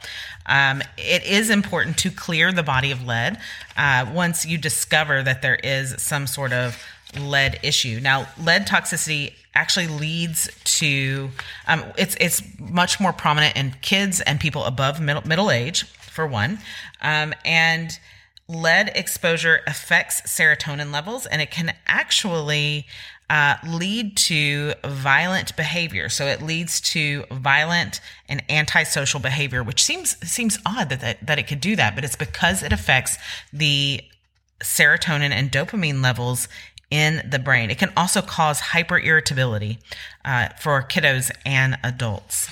Um, 0.45 0.81
it 0.97 1.25
is 1.25 1.49
important 1.49 1.97
to 1.97 2.11
clear 2.11 2.51
the 2.51 2.63
body 2.63 2.91
of 2.91 3.05
lead 3.05 3.37
uh, 3.75 4.09
once 4.13 4.45
you 4.45 4.57
discover 4.57 5.23
that 5.23 5.41
there 5.41 5.55
is 5.55 6.01
some 6.01 6.27
sort 6.27 6.53
of 6.53 6.81
lead 7.19 7.59
issue. 7.63 7.99
Now, 8.01 8.27
lead 8.41 8.67
toxicity 8.67 9.33
actually 9.55 9.87
leads 9.87 10.49
to 10.63 11.29
um, 11.67 11.83
it's 11.97 12.15
it's 12.19 12.41
much 12.59 12.99
more 12.99 13.13
prominent 13.13 13.55
in 13.55 13.75
kids 13.81 14.21
and 14.21 14.39
people 14.39 14.65
above 14.65 14.99
middle 14.99 15.25
middle 15.27 15.49
age 15.49 15.83
for 15.83 16.27
one, 16.27 16.59
um, 17.01 17.33
and 17.43 17.99
lead 18.47 18.91
exposure 18.93 19.61
affects 19.65 20.21
serotonin 20.21 20.91
levels, 20.91 21.25
and 21.25 21.41
it 21.41 21.49
can 21.49 21.73
actually 21.87 22.85
uh, 23.29 23.55
lead 23.67 24.15
to 24.15 24.73
violent 24.85 25.55
behavior. 25.55 26.09
So 26.09 26.27
it 26.27 26.41
leads 26.41 26.79
to 26.81 27.25
violent 27.31 27.99
and 28.29 28.43
antisocial 28.49 29.19
behavior, 29.19 29.63
which 29.63 29.83
seems 29.83 30.17
seems 30.29 30.59
odd 30.65 30.89
that, 30.89 31.01
that 31.01 31.25
that 31.25 31.39
it 31.39 31.47
could 31.47 31.61
do 31.61 31.75
that, 31.75 31.95
but 31.95 32.03
it's 32.03 32.15
because 32.15 32.61
it 32.61 32.71
affects 32.71 33.17
the 33.51 34.01
serotonin 34.61 35.31
and 35.31 35.51
dopamine 35.51 36.01
levels 36.01 36.47
in 36.91 37.27
the 37.29 37.39
brain. 37.39 37.69
It 37.69 37.77
can 37.77 37.91
also 37.97 38.21
cause 38.21 38.61
hyperirritability 38.61 39.77
uh, 40.23 40.49
for 40.59 40.81
kiddos 40.83 41.31
and 41.45 41.77
adults. 41.83 42.49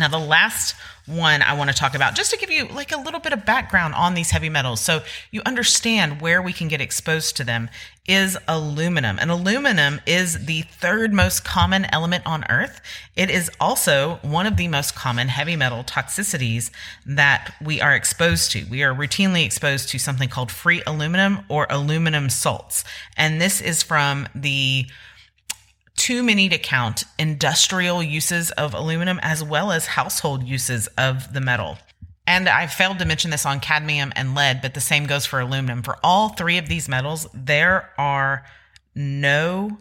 Now, 0.00 0.08
the 0.08 0.18
last 0.18 0.74
one 1.04 1.42
I 1.42 1.52
want 1.52 1.68
to 1.68 1.76
talk 1.76 1.94
about, 1.94 2.14
just 2.14 2.30
to 2.30 2.38
give 2.38 2.50
you 2.50 2.66
like 2.68 2.90
a 2.90 2.96
little 2.96 3.20
bit 3.20 3.34
of 3.34 3.44
background 3.44 3.94
on 3.94 4.14
these 4.14 4.30
heavy 4.30 4.48
metals 4.48 4.80
so 4.80 5.02
you 5.30 5.42
understand 5.44 6.22
where 6.22 6.40
we 6.40 6.54
can 6.54 6.68
get 6.68 6.80
exposed 6.80 7.36
to 7.36 7.44
them, 7.44 7.68
is 8.08 8.38
aluminum. 8.48 9.18
And 9.18 9.30
aluminum 9.30 10.00
is 10.06 10.46
the 10.46 10.62
third 10.62 11.12
most 11.12 11.44
common 11.44 11.84
element 11.92 12.24
on 12.26 12.44
Earth. 12.48 12.80
It 13.14 13.28
is 13.28 13.50
also 13.60 14.20
one 14.22 14.46
of 14.46 14.56
the 14.56 14.68
most 14.68 14.94
common 14.94 15.28
heavy 15.28 15.54
metal 15.54 15.84
toxicities 15.84 16.70
that 17.04 17.54
we 17.62 17.78
are 17.80 17.94
exposed 17.94 18.52
to. 18.52 18.64
We 18.64 18.82
are 18.82 18.94
routinely 18.94 19.44
exposed 19.44 19.90
to 19.90 19.98
something 19.98 20.30
called 20.30 20.50
free 20.50 20.82
aluminum 20.86 21.44
or 21.50 21.66
aluminum 21.68 22.30
salts. 22.30 22.84
And 23.18 23.38
this 23.38 23.60
is 23.60 23.82
from 23.82 24.28
the 24.34 24.86
too 26.00 26.22
many 26.22 26.48
to 26.48 26.56
count 26.56 27.04
industrial 27.18 28.02
uses 28.02 28.50
of 28.52 28.72
aluminum 28.72 29.20
as 29.22 29.44
well 29.44 29.70
as 29.70 29.84
household 29.84 30.42
uses 30.42 30.86
of 30.96 31.34
the 31.34 31.42
metal. 31.42 31.76
And 32.26 32.48
I 32.48 32.68
failed 32.68 33.00
to 33.00 33.04
mention 33.04 33.30
this 33.30 33.44
on 33.44 33.60
cadmium 33.60 34.10
and 34.16 34.34
lead, 34.34 34.62
but 34.62 34.72
the 34.72 34.80
same 34.80 35.04
goes 35.04 35.26
for 35.26 35.40
aluminum. 35.40 35.82
For 35.82 35.98
all 36.02 36.30
three 36.30 36.56
of 36.56 36.68
these 36.68 36.88
metals, 36.88 37.26
there 37.34 37.90
are 37.98 38.46
no 38.94 39.76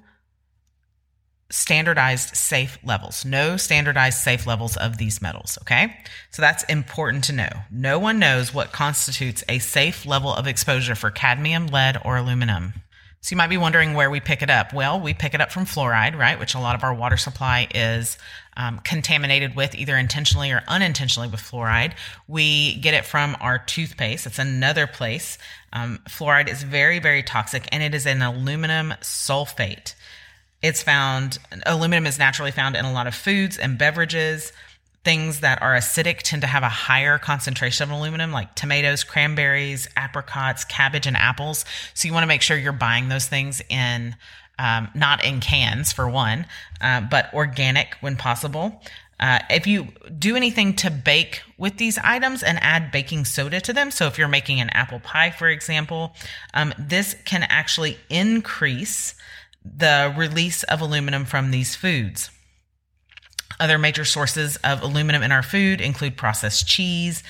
standardized 1.49 2.35
safe 2.35 2.77
levels, 2.83 3.23
no 3.23 3.55
standardized 3.55 4.17
safe 4.17 4.45
levels 4.45 4.75
of 4.75 4.97
these 4.97 5.21
metals. 5.21 5.57
Okay. 5.61 5.95
So 6.31 6.41
that's 6.41 6.65
important 6.65 7.23
to 7.25 7.33
know. 7.33 7.49
No 7.71 7.97
one 7.97 8.19
knows 8.19 8.53
what 8.53 8.73
constitutes 8.73 9.41
a 9.47 9.59
safe 9.59 10.05
level 10.05 10.33
of 10.33 10.47
exposure 10.47 10.95
for 10.95 11.11
cadmium, 11.11 11.67
lead, 11.67 12.01
or 12.03 12.17
aluminum. 12.17 12.73
So 13.21 13.33
you 13.33 13.37
might 13.37 13.49
be 13.49 13.57
wondering 13.57 13.93
where 13.95 14.09
we 14.09 14.21
pick 14.21 14.41
it 14.41 14.49
up. 14.49 14.73
Well, 14.73 14.99
we 14.99 15.13
pick 15.13 15.33
it 15.33 15.41
up 15.41 15.51
from 15.51 15.65
fluoride, 15.65 16.17
right? 16.17 16.39
Which 16.39 16.55
a 16.55 16.59
lot 16.59 16.75
of 16.75 16.83
our 16.83 16.93
water 16.93 17.17
supply 17.17 17.67
is 17.75 18.17
um, 18.55 18.79
contaminated 18.79 19.55
with, 19.57 19.75
either 19.75 19.97
intentionally 19.97 20.51
or 20.51 20.63
unintentionally 20.69 21.27
with 21.27 21.41
fluoride. 21.41 21.93
We 22.29 22.75
get 22.75 22.93
it 22.93 23.05
from 23.05 23.35
our 23.41 23.59
toothpaste. 23.59 24.25
It's 24.25 24.39
another 24.39 24.87
place. 24.87 25.37
Um, 25.73 25.99
fluoride 26.07 26.49
is 26.49 26.63
very, 26.63 26.99
very 26.99 27.21
toxic, 27.21 27.67
and 27.73 27.83
it 27.83 27.93
is 27.93 28.05
an 28.05 28.21
aluminum 28.21 28.93
sulfate. 29.01 29.95
It's 30.61 30.81
found, 30.81 31.39
aluminum 31.65 32.05
is 32.05 32.19
naturally 32.19 32.51
found 32.51 32.77
in 32.77 32.85
a 32.85 32.93
lot 32.93 33.07
of 33.07 33.15
foods 33.15 33.57
and 33.57 33.77
beverages. 33.77 34.53
Things 35.03 35.39
that 35.39 35.61
are 35.61 35.75
acidic 35.75 36.19
tend 36.19 36.41
to 36.41 36.47
have 36.47 36.63
a 36.63 36.69
higher 36.69 37.17
concentration 37.17 37.89
of 37.89 37.97
aluminum, 37.97 38.31
like 38.31 38.55
tomatoes, 38.55 39.03
cranberries, 39.03 39.87
apricots, 39.95 40.65
cabbage, 40.65 41.07
and 41.07 41.15
apples. 41.15 41.65
So 41.93 42.07
you 42.07 42.13
want 42.13 42.23
to 42.23 42.27
make 42.27 42.41
sure 42.41 42.57
you're 42.57 42.73
buying 42.73 43.09
those 43.09 43.27
things 43.27 43.61
in 43.69 44.15
um, 44.59 44.89
not 44.93 45.23
in 45.23 45.39
cans 45.39 45.93
for 45.93 46.09
one, 46.09 46.45
uh, 46.81 47.01
but 47.01 47.33
organic 47.33 47.95
when 48.01 48.17
possible. 48.17 48.81
Uh, 49.19 49.39
if 49.49 49.67
you 49.67 49.87
do 50.17 50.35
anything 50.35 50.73
to 50.75 50.89
bake 50.89 51.41
with 51.57 51.77
these 51.77 51.97
items 51.99 52.43
and 52.43 52.57
add 52.61 52.91
baking 52.91 53.25
soda 53.25 53.59
to 53.59 53.73
them, 53.73 53.91
so 53.91 54.07
if 54.07 54.17
you're 54.17 54.27
making 54.27 54.61
an 54.61 54.69
apple 54.69 54.99
pie, 54.99 55.29
for 55.29 55.47
example, 55.47 56.13
um, 56.53 56.73
this 56.77 57.15
can 57.25 57.43
actually 57.43 57.97
increase 58.09 59.15
the 59.63 60.13
release 60.15 60.63
of 60.63 60.79
aluminum 60.79 61.25
from 61.25 61.51
these 61.51 61.75
foods. 61.75 62.29
Other 63.59 63.77
major 63.77 64.05
sources 64.05 64.55
of 64.57 64.81
aluminum 64.81 65.21
in 65.21 65.31
our 65.31 65.43
food 65.43 65.81
include 65.81 66.15
processed 66.15 66.65
cheese, 66.65 67.23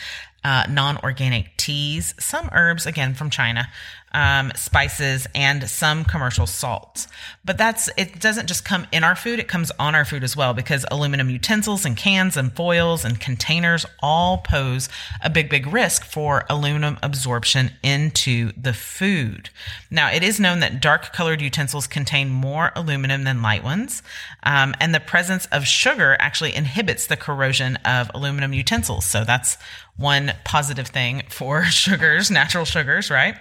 uh, 0.43 0.65
non 0.69 0.97
organic 1.03 1.55
teas, 1.57 2.13
some 2.19 2.49
herbs, 2.51 2.85
again 2.85 3.13
from 3.13 3.29
China, 3.29 3.67
um, 4.11 4.51
spices, 4.55 5.27
and 5.35 5.69
some 5.69 6.03
commercial 6.03 6.47
salts. 6.47 7.07
But 7.45 7.57
that's 7.57 7.89
it 7.97 8.19
doesn't 8.19 8.47
just 8.47 8.65
come 8.65 8.87
in 8.91 9.03
our 9.03 9.15
food, 9.15 9.39
it 9.39 9.47
comes 9.47 9.71
on 9.79 9.95
our 9.95 10.05
food 10.05 10.23
as 10.23 10.35
well 10.35 10.53
because 10.53 10.85
aluminum 10.89 11.29
utensils 11.29 11.85
and 11.85 11.95
cans 11.95 12.37
and 12.37 12.53
foils 12.53 13.05
and 13.05 13.19
containers 13.19 13.85
all 14.01 14.39
pose 14.39 14.89
a 15.23 15.29
big, 15.29 15.49
big 15.49 15.67
risk 15.67 16.05
for 16.05 16.45
aluminum 16.49 16.97
absorption 17.03 17.71
into 17.83 18.51
the 18.59 18.73
food. 18.73 19.49
Now, 19.91 20.11
it 20.11 20.23
is 20.23 20.39
known 20.39 20.59
that 20.61 20.81
dark 20.81 21.13
colored 21.13 21.41
utensils 21.41 21.87
contain 21.87 22.29
more 22.29 22.71
aluminum 22.75 23.23
than 23.23 23.41
light 23.41 23.63
ones, 23.63 24.01
um, 24.43 24.73
and 24.79 24.93
the 24.95 24.99
presence 24.99 25.45
of 25.47 25.67
sugar 25.67 26.15
actually 26.19 26.55
inhibits 26.55 27.07
the 27.07 27.17
corrosion 27.17 27.75
of 27.85 28.09
aluminum 28.13 28.53
utensils. 28.53 29.05
So 29.05 29.23
that's 29.23 29.57
one 29.99 30.33
positive 30.45 30.87
thing 30.87 31.23
for 31.29 31.63
sugars, 31.65 32.31
natural 32.31 32.65
sugars, 32.65 33.11
right? 33.11 33.35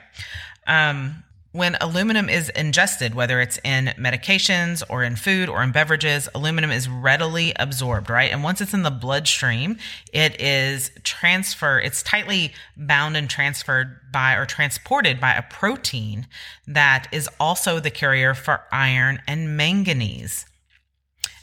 Um, 0.67 1.25
when 1.53 1.77
aluminum 1.81 2.29
is 2.29 2.51
ingested, 2.51 3.15
whether 3.15 3.41
it's 3.41 3.59
in 3.65 3.87
medications 3.99 4.83
or 4.91 5.03
in 5.03 5.17
food 5.17 5.49
or 5.49 5.63
in 5.63 5.73
beverages, 5.73 6.29
aluminum 6.35 6.71
is 6.71 6.89
readily 6.89 7.55
absorbed, 7.57 8.11
right? 8.11 8.31
And 8.31 8.45
once 8.45 8.61
it's 8.61 8.75
in 8.75 8.83
the 8.83 8.91
bloodstream, 8.91 9.79
it 10.13 10.39
is 10.41 10.91
transfer, 11.05 11.81
it's 11.81 12.03
tightly 12.03 12.53
bound 12.77 13.17
and 13.17 13.31
transferred 13.31 13.99
by 14.13 14.35
or 14.35 14.45
transported 14.45 15.21
by 15.21 15.33
a 15.33 15.43
protein 15.43 16.27
that 16.67 17.09
is 17.13 17.31
also 17.41 17.81
the 17.81 17.91
carrier 17.91 18.35
for 18.35 18.61
iron 18.71 19.23
and 19.27 19.57
manganese. 19.57 20.45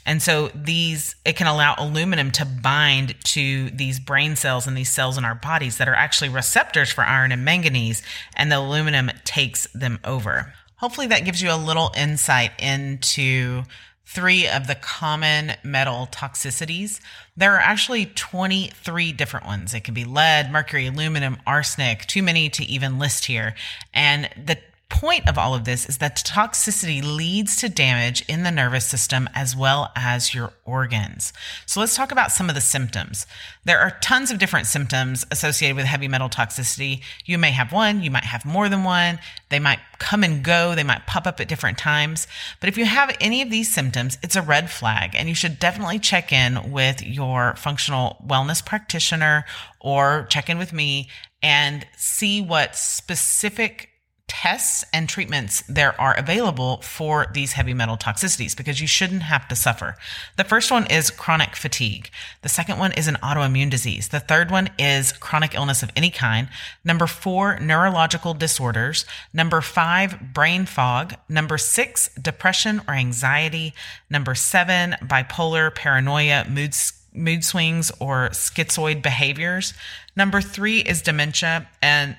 And 0.06 0.22
so 0.22 0.48
these, 0.54 1.16
it 1.24 1.36
can 1.36 1.48
allow 1.48 1.74
aluminum 1.76 2.30
to 2.32 2.46
bind 2.46 3.16
to 3.24 3.70
these 3.70 3.98
brain 3.98 4.36
cells 4.36 4.66
and 4.66 4.76
these 4.76 4.88
cells 4.88 5.18
in 5.18 5.24
our 5.24 5.34
bodies 5.34 5.78
that 5.78 5.88
are 5.88 5.94
actually 5.94 6.28
receptors 6.28 6.90
for 6.92 7.02
iron 7.02 7.32
and 7.32 7.44
manganese, 7.44 8.02
and 8.36 8.50
the 8.50 8.58
aluminum 8.58 9.10
takes 9.24 9.66
them 9.74 9.98
over. 10.04 10.54
Hopefully 10.76 11.08
that 11.08 11.24
gives 11.24 11.42
you 11.42 11.50
a 11.50 11.56
little 11.56 11.92
insight 11.96 12.52
into 12.60 13.64
three 14.04 14.46
of 14.46 14.68
the 14.68 14.76
common 14.76 15.52
metal 15.64 16.08
toxicities. 16.12 17.00
There 17.36 17.54
are 17.54 17.60
actually 17.60 18.06
23 18.06 19.12
different 19.12 19.46
ones. 19.46 19.74
It 19.74 19.80
can 19.80 19.94
be 19.94 20.04
lead, 20.04 20.52
mercury, 20.52 20.86
aluminum, 20.86 21.38
arsenic, 21.46 22.06
too 22.06 22.22
many 22.22 22.48
to 22.50 22.64
even 22.64 23.00
list 23.00 23.24
here. 23.24 23.56
And 23.92 24.30
the 24.36 24.58
point 24.88 25.28
of 25.28 25.36
all 25.36 25.54
of 25.54 25.64
this 25.64 25.88
is 25.88 25.98
that 25.98 26.16
toxicity 26.16 27.02
leads 27.02 27.56
to 27.56 27.68
damage 27.68 28.24
in 28.28 28.44
the 28.44 28.50
nervous 28.50 28.86
system 28.86 29.28
as 29.34 29.56
well 29.56 29.90
as 29.96 30.32
your 30.32 30.52
organs. 30.64 31.32
So 31.66 31.80
let's 31.80 31.96
talk 31.96 32.12
about 32.12 32.30
some 32.30 32.48
of 32.48 32.54
the 32.54 32.60
symptoms. 32.60 33.26
There 33.64 33.80
are 33.80 33.98
tons 34.00 34.30
of 34.30 34.38
different 34.38 34.66
symptoms 34.66 35.26
associated 35.30 35.76
with 35.76 35.86
heavy 35.86 36.06
metal 36.06 36.28
toxicity. 36.28 37.02
You 37.24 37.36
may 37.36 37.50
have 37.50 37.72
one, 37.72 38.02
you 38.02 38.10
might 38.10 38.24
have 38.24 38.44
more 38.44 38.68
than 38.68 38.84
one. 38.84 39.18
They 39.48 39.58
might 39.58 39.80
come 39.98 40.22
and 40.22 40.44
go, 40.44 40.74
they 40.74 40.84
might 40.84 41.06
pop 41.06 41.26
up 41.26 41.40
at 41.40 41.48
different 41.48 41.78
times. 41.78 42.28
But 42.60 42.68
if 42.68 42.78
you 42.78 42.84
have 42.84 43.16
any 43.20 43.42
of 43.42 43.50
these 43.50 43.72
symptoms, 43.72 44.18
it's 44.22 44.36
a 44.36 44.42
red 44.42 44.70
flag 44.70 45.14
and 45.14 45.28
you 45.28 45.34
should 45.34 45.58
definitely 45.58 45.98
check 45.98 46.32
in 46.32 46.70
with 46.70 47.02
your 47.04 47.56
functional 47.56 48.24
wellness 48.24 48.64
practitioner 48.64 49.46
or 49.80 50.26
check 50.30 50.48
in 50.48 50.58
with 50.58 50.72
me 50.72 51.08
and 51.42 51.86
see 51.96 52.40
what 52.40 52.76
specific 52.76 53.90
tests 54.28 54.84
and 54.92 55.08
treatments 55.08 55.62
there 55.68 55.98
are 56.00 56.14
available 56.18 56.78
for 56.78 57.26
these 57.32 57.52
heavy 57.52 57.72
metal 57.72 57.96
toxicities 57.96 58.56
because 58.56 58.80
you 58.80 58.86
shouldn't 58.86 59.22
have 59.22 59.46
to 59.48 59.54
suffer. 59.54 59.96
The 60.36 60.44
first 60.44 60.70
one 60.70 60.86
is 60.88 61.10
chronic 61.10 61.54
fatigue. 61.54 62.10
The 62.42 62.48
second 62.48 62.78
one 62.78 62.92
is 62.92 63.06
an 63.06 63.16
autoimmune 63.22 63.70
disease. 63.70 64.08
The 64.08 64.20
third 64.20 64.50
one 64.50 64.70
is 64.78 65.12
chronic 65.12 65.54
illness 65.54 65.82
of 65.82 65.92
any 65.94 66.10
kind. 66.10 66.48
Number 66.84 67.06
four, 67.06 67.58
neurological 67.60 68.34
disorders. 68.34 69.06
Number 69.32 69.60
five, 69.60 70.32
brain 70.34 70.66
fog. 70.66 71.14
Number 71.28 71.56
six, 71.56 72.12
depression 72.14 72.82
or 72.88 72.94
anxiety. 72.94 73.74
Number 74.10 74.34
seven, 74.34 74.96
bipolar, 75.02 75.72
paranoia, 75.74 76.46
mood 76.48 76.74
mood 77.14 77.44
swings 77.44 77.90
or 77.98 78.28
schizoid 78.30 79.02
behaviors. 79.02 79.72
Number 80.14 80.40
three 80.40 80.80
is 80.80 81.00
dementia. 81.02 81.68
And 81.80 82.16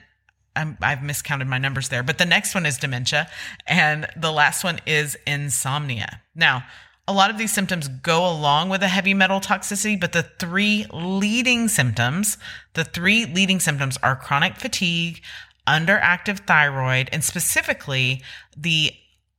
i 0.81 0.89
have 0.89 1.03
miscounted 1.03 1.47
my 1.47 1.57
numbers 1.57 1.89
there, 1.89 2.03
but 2.03 2.17
the 2.17 2.25
next 2.25 2.55
one 2.55 2.65
is 2.65 2.77
dementia, 2.77 3.29
and 3.65 4.07
the 4.15 4.31
last 4.31 4.63
one 4.63 4.79
is 4.85 5.17
insomnia. 5.25 6.21
Now, 6.35 6.63
a 7.07 7.13
lot 7.13 7.29
of 7.29 7.37
these 7.37 7.53
symptoms 7.53 7.87
go 7.87 8.29
along 8.29 8.69
with 8.69 8.83
a 8.83 8.87
heavy 8.87 9.13
metal 9.13 9.39
toxicity, 9.39 9.99
but 9.99 10.11
the 10.11 10.23
three 10.23 10.85
leading 10.91 11.69
symptoms, 11.69 12.37
the 12.73 12.83
three 12.83 13.25
leading 13.25 13.59
symptoms 13.59 13.97
are 14.03 14.15
chronic 14.15 14.57
fatigue, 14.57 15.21
underactive 15.65 16.45
thyroid, 16.45 17.09
and 17.11 17.23
specifically 17.23 18.21
the 18.55 18.91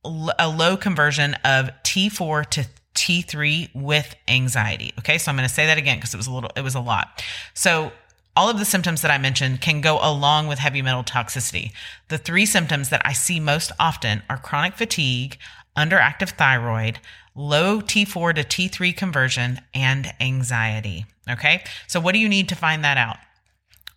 a 0.03 0.47
low 0.47 0.77
conversion 0.77 1.33
of 1.43 1.69
T4 1.83 2.45
to 2.51 2.65
T3 2.95 3.69
with 3.75 4.15
anxiety. 4.27 4.93
Okay, 4.99 5.17
so 5.17 5.29
I'm 5.29 5.35
going 5.35 5.47
to 5.47 5.53
say 5.53 5.65
that 5.65 5.77
again 5.77 5.97
because 5.97 6.13
it 6.13 6.17
was 6.17 6.27
a 6.27 6.31
little, 6.31 6.51
it 6.55 6.61
was 6.61 6.75
a 6.75 6.79
lot. 6.79 7.23
So 7.53 7.91
all 8.39 8.49
of 8.49 8.57
the 8.57 8.63
symptoms 8.63 9.01
that 9.01 9.11
I 9.11 9.17
mentioned 9.17 9.59
can 9.59 9.81
go 9.81 9.99
along 10.01 10.47
with 10.47 10.59
heavy 10.59 10.81
metal 10.81 11.03
toxicity. 11.03 11.73
The 12.07 12.17
three 12.17 12.45
symptoms 12.45 12.87
that 12.87 13.01
I 13.03 13.11
see 13.11 13.37
most 13.37 13.73
often 13.77 14.23
are 14.29 14.37
chronic 14.37 14.75
fatigue, 14.75 15.37
underactive 15.75 16.29
thyroid, 16.29 16.99
low 17.35 17.81
T4 17.81 18.35
to 18.35 18.43
T3 18.45 18.95
conversion, 18.95 19.59
and 19.73 20.13
anxiety. 20.21 21.05
Okay. 21.29 21.65
So, 21.85 21.99
what 21.99 22.13
do 22.13 22.19
you 22.19 22.29
need 22.29 22.47
to 22.47 22.55
find 22.55 22.81
that 22.85 22.95
out? 22.95 23.17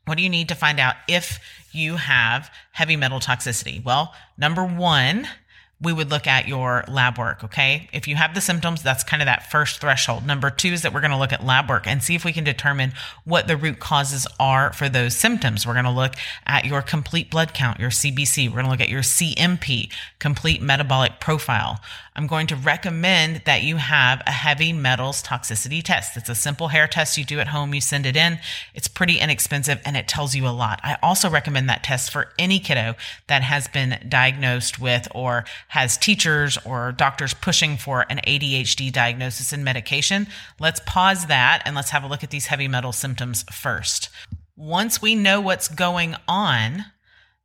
What 0.06 0.16
do 0.16 0.24
you 0.24 0.28
need 0.28 0.48
to 0.48 0.56
find 0.56 0.80
out 0.80 0.96
if 1.06 1.38
you 1.70 1.94
have 1.94 2.50
heavy 2.72 2.96
metal 2.96 3.20
toxicity? 3.20 3.82
Well, 3.84 4.12
number 4.36 4.64
one, 4.64 5.28
we 5.82 5.92
would 5.92 6.10
look 6.10 6.26
at 6.26 6.46
your 6.46 6.84
lab 6.88 7.18
work. 7.18 7.42
Okay. 7.42 7.88
If 7.92 8.06
you 8.06 8.16
have 8.16 8.34
the 8.34 8.40
symptoms, 8.40 8.82
that's 8.82 9.02
kind 9.02 9.20
of 9.20 9.26
that 9.26 9.50
first 9.50 9.80
threshold. 9.80 10.24
Number 10.24 10.48
two 10.48 10.68
is 10.68 10.82
that 10.82 10.94
we're 10.94 11.00
going 11.00 11.10
to 11.10 11.18
look 11.18 11.32
at 11.32 11.44
lab 11.44 11.68
work 11.68 11.86
and 11.86 12.02
see 12.02 12.14
if 12.14 12.24
we 12.24 12.32
can 12.32 12.44
determine 12.44 12.92
what 13.24 13.48
the 13.48 13.56
root 13.56 13.80
causes 13.80 14.26
are 14.38 14.72
for 14.72 14.88
those 14.88 15.16
symptoms. 15.16 15.66
We're 15.66 15.72
going 15.74 15.84
to 15.84 15.90
look 15.90 16.14
at 16.46 16.64
your 16.64 16.82
complete 16.82 17.30
blood 17.30 17.52
count, 17.52 17.80
your 17.80 17.90
CBC. 17.90 18.48
We're 18.48 18.54
going 18.54 18.66
to 18.66 18.70
look 18.70 18.80
at 18.80 18.88
your 18.88 19.02
CMP, 19.02 19.90
complete 20.20 20.62
metabolic 20.62 21.18
profile. 21.18 21.80
I'm 22.14 22.26
going 22.26 22.46
to 22.48 22.56
recommend 22.56 23.42
that 23.46 23.62
you 23.62 23.76
have 23.76 24.22
a 24.26 24.30
heavy 24.30 24.72
metals 24.72 25.22
toxicity 25.22 25.82
test. 25.82 26.16
It's 26.16 26.28
a 26.28 26.34
simple 26.34 26.68
hair 26.68 26.86
test 26.86 27.16
you 27.16 27.24
do 27.24 27.40
at 27.40 27.48
home. 27.48 27.72
You 27.72 27.80
send 27.80 28.04
it 28.04 28.16
in. 28.16 28.38
It's 28.74 28.86
pretty 28.86 29.18
inexpensive 29.18 29.80
and 29.86 29.96
it 29.96 30.08
tells 30.08 30.34
you 30.34 30.46
a 30.46 30.50
lot. 30.50 30.80
I 30.82 30.98
also 31.02 31.30
recommend 31.30 31.70
that 31.70 31.82
test 31.82 32.12
for 32.12 32.28
any 32.38 32.58
kiddo 32.58 32.96
that 33.28 33.42
has 33.42 33.66
been 33.66 33.98
diagnosed 34.08 34.78
with 34.78 35.08
or 35.14 35.44
has 35.68 35.96
teachers 35.96 36.58
or 36.66 36.92
doctors 36.92 37.32
pushing 37.32 37.78
for 37.78 38.04
an 38.10 38.20
ADHD 38.26 38.92
diagnosis 38.92 39.52
and 39.52 39.64
medication. 39.64 40.26
Let's 40.60 40.80
pause 40.84 41.26
that 41.26 41.62
and 41.64 41.74
let's 41.74 41.90
have 41.90 42.04
a 42.04 42.08
look 42.08 42.22
at 42.22 42.30
these 42.30 42.46
heavy 42.46 42.68
metal 42.68 42.92
symptoms 42.92 43.44
first. 43.50 44.10
Once 44.54 45.00
we 45.00 45.14
know 45.14 45.40
what's 45.40 45.66
going 45.66 46.14
on, 46.28 46.84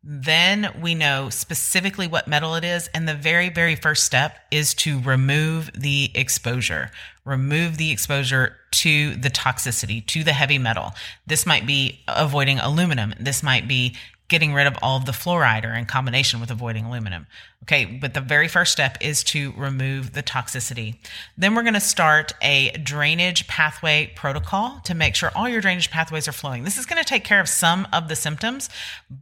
then 0.10 0.70
we 0.82 0.96
know 0.96 1.30
specifically 1.30 2.08
what 2.08 2.30
metal 2.30 2.56
it 2.56 2.64
is. 2.64 2.90
And 2.94 3.10
the 3.10 3.14
very, 3.14 3.50
very 3.50 3.76
first 3.76 4.06
step 4.06 4.38
is 4.50 4.74
to 4.76 5.02
remove 5.02 5.70
the 5.76 6.12
exposure, 6.16 6.92
remove 7.26 7.76
the 7.76 7.92
exposure 7.92 8.56
to 8.72 9.16
the 9.16 9.30
toxicity, 9.30 10.06
to 10.08 10.24
the 10.24 10.32
heavy 10.32 10.58
metal. 10.58 10.94
This 11.26 11.46
might 11.46 11.68
be 11.68 12.00
avoiding 12.08 12.58
aluminum. 12.60 13.16
This 13.20 13.44
might 13.44 13.68
be 13.68 13.98
getting 14.30 14.54
rid 14.54 14.66
of 14.66 14.78
all 14.82 14.96
of 14.96 15.06
the 15.06 15.12
fluoride 15.12 15.66
or 15.66 15.74
in 15.74 15.86
combination 15.86 16.40
with 16.40 16.52
avoiding 16.52 16.86
aluminum. 16.86 17.28
Okay, 17.64 17.86
but 17.86 18.14
the 18.14 18.22
very 18.22 18.48
first 18.48 18.72
step 18.72 18.98
is 19.02 19.24
to 19.26 19.52
remove 19.58 20.14
the 20.14 20.24
toxicity. 20.24 20.96
Then 21.38 21.54
we're 21.54 21.64
going 21.64 21.74
to 21.74 21.82
start 21.82 22.32
a 22.42 22.70
drainage 22.72 23.46
pathway 23.48 24.14
protocol 24.16 24.80
to 24.86 24.96
make 24.96 25.16
sure 25.16 25.32
all 25.36 25.50
your 25.50 25.60
drainage 25.60 25.92
pathways 25.92 26.30
are 26.30 26.34
flowing. 26.34 26.64
This 26.64 26.78
is 26.78 26.86
going 26.86 27.04
to 27.04 27.08
take 27.08 27.26
care 27.26 27.42
of 27.42 27.50
some 27.50 27.86
of 27.92 28.08
the 28.08 28.16
symptoms, 28.16 28.70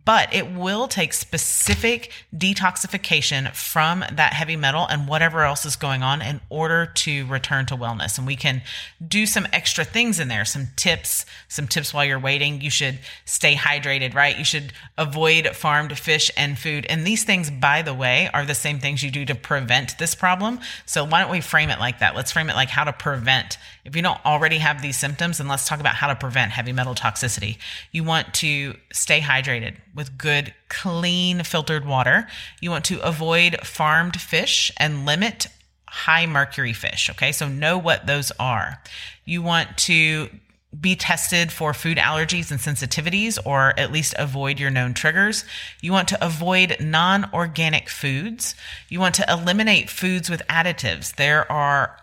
but 0.04 0.32
it 0.32 0.52
will 0.52 0.88
take 0.88 1.14
specific 1.14 2.12
detoxification 2.36 3.56
from 3.56 4.04
that 4.12 4.34
heavy 4.34 4.58
metal 4.58 4.86
and 4.86 5.08
whatever 5.08 5.42
else 5.42 5.66
is 5.66 5.76
going 5.76 6.04
on 6.04 6.22
in 6.22 6.40
order 6.50 6.86
to 6.86 7.26
return 7.26 7.66
to 7.66 7.76
wellness. 7.76 8.20
And 8.20 8.28
we 8.28 8.36
can 8.36 8.62
do 9.08 9.26
some 9.26 9.48
extra 9.54 9.84
things 9.84 10.20
in 10.20 10.28
there, 10.28 10.46
some 10.46 10.68
tips, 10.76 11.26
some 11.48 11.68
tips 11.68 11.96
while 11.96 12.06
you're 12.06 12.20
waiting. 12.20 12.62
You 12.62 12.70
should 12.70 13.00
stay 13.24 13.56
hydrated, 13.56 14.14
right? 14.14 14.38
You 14.38 14.46
should 14.46 14.72
avoid 15.00 15.48
farmed 15.56 15.98
fish 15.98 16.30
and 16.38 16.60
food. 16.60 16.86
And 16.90 17.08
these 17.08 17.24
things, 17.24 17.50
by 17.50 17.82
the 17.82 17.94
way, 17.94 18.25
are 18.34 18.46
the 18.46 18.56
same 18.56 18.80
things 18.80 19.04
you 19.04 19.12
do 19.12 19.26
to 19.26 19.36
prevent 19.36 19.98
this 19.98 20.16
problem. 20.16 20.60
So 20.86 21.04
why 21.04 21.22
don't 21.22 21.32
we 21.32 21.42
frame 21.42 21.70
it 21.70 21.80
like 21.80 22.00
that? 22.00 22.16
Let's 22.16 22.32
frame 22.32 22.50
it 22.50 22.56
like 22.56 22.70
how 22.70 22.84
to 22.84 22.94
prevent. 22.94 23.58
If 23.84 23.96
you 23.96 24.02
don't 24.02 24.24
already 24.26 24.58
have 24.58 24.82
these 24.82 24.98
symptoms, 24.98 25.38
then 25.38 25.48
let's 25.48 25.68
talk 25.68 25.80
about 25.80 25.96
how 25.96 26.08
to 26.08 26.16
prevent 26.16 26.52
heavy 26.52 26.74
metal 26.74 26.96
toxicity. 26.96 27.58
You 27.92 28.04
want 28.04 28.34
to 28.36 28.76
stay 28.92 29.20
hydrated 29.20 29.76
with 29.94 30.18
good, 30.18 30.54
clean, 30.70 31.44
filtered 31.44 31.86
water. 31.86 32.28
You 32.62 32.72
want 32.72 32.86
to 32.86 33.00
avoid 33.02 33.58
farmed 33.64 34.20
fish 34.20 34.72
and 34.78 35.06
limit 35.06 35.48
high 35.88 36.26
mercury 36.26 36.74
fish. 36.74 37.10
Okay. 37.10 37.32
So 37.32 37.48
know 37.48 37.78
what 37.78 38.06
those 38.06 38.32
are. 38.40 38.82
You 39.24 39.42
want 39.42 39.78
to 39.80 40.30
be 40.80 40.96
tested 40.96 41.52
for 41.52 41.74
food 41.74 41.98
allergies 41.98 42.52
and 42.52 42.60
sensitivities, 42.60 43.38
or 43.46 43.74
at 43.78 43.92
least 43.92 44.16
avoid 44.18 44.60
your 44.60 44.72
known 44.72 44.94
triggers. 44.94 45.46
You 45.82 45.92
want 45.92 46.08
to 46.10 46.26
avoid 46.26 46.78
non 46.80 47.30
organic 47.34 47.90
foods. 47.90 48.56
You 48.90 49.00
want 49.00 49.16
to 49.16 49.26
eliminate 49.32 49.90
foods 49.90 50.30
with 50.30 50.42
additives. 50.48 51.16
There 51.16 51.50
are 51.52 51.98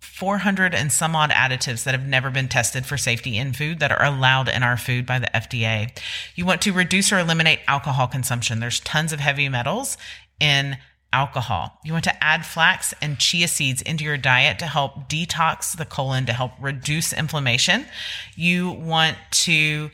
400 0.00 0.74
and 0.74 0.90
some 0.90 1.14
odd 1.14 1.30
additives 1.30 1.84
that 1.84 1.92
have 1.92 2.06
never 2.06 2.30
been 2.30 2.48
tested 2.48 2.86
for 2.86 2.96
safety 2.96 3.36
in 3.36 3.52
food 3.52 3.80
that 3.80 3.92
are 3.92 4.04
allowed 4.04 4.48
in 4.48 4.62
our 4.62 4.76
food 4.76 5.04
by 5.04 5.18
the 5.18 5.30
FDA. 5.34 5.96
You 6.34 6.46
want 6.46 6.62
to 6.62 6.72
reduce 6.72 7.12
or 7.12 7.18
eliminate 7.18 7.60
alcohol 7.68 8.06
consumption. 8.06 8.60
There's 8.60 8.80
tons 8.80 9.12
of 9.12 9.20
heavy 9.20 9.48
metals 9.48 9.98
in 10.40 10.78
alcohol. 11.16 11.78
You 11.82 11.94
want 11.94 12.04
to 12.04 12.22
add 12.22 12.44
flax 12.44 12.92
and 13.00 13.18
chia 13.18 13.48
seeds 13.48 13.80
into 13.80 14.04
your 14.04 14.18
diet 14.18 14.58
to 14.58 14.66
help 14.66 15.08
detox 15.08 15.74
the 15.74 15.86
colon, 15.86 16.26
to 16.26 16.34
help 16.34 16.52
reduce 16.60 17.14
inflammation. 17.14 17.86
You 18.34 18.70
want 18.70 19.16
to 19.46 19.90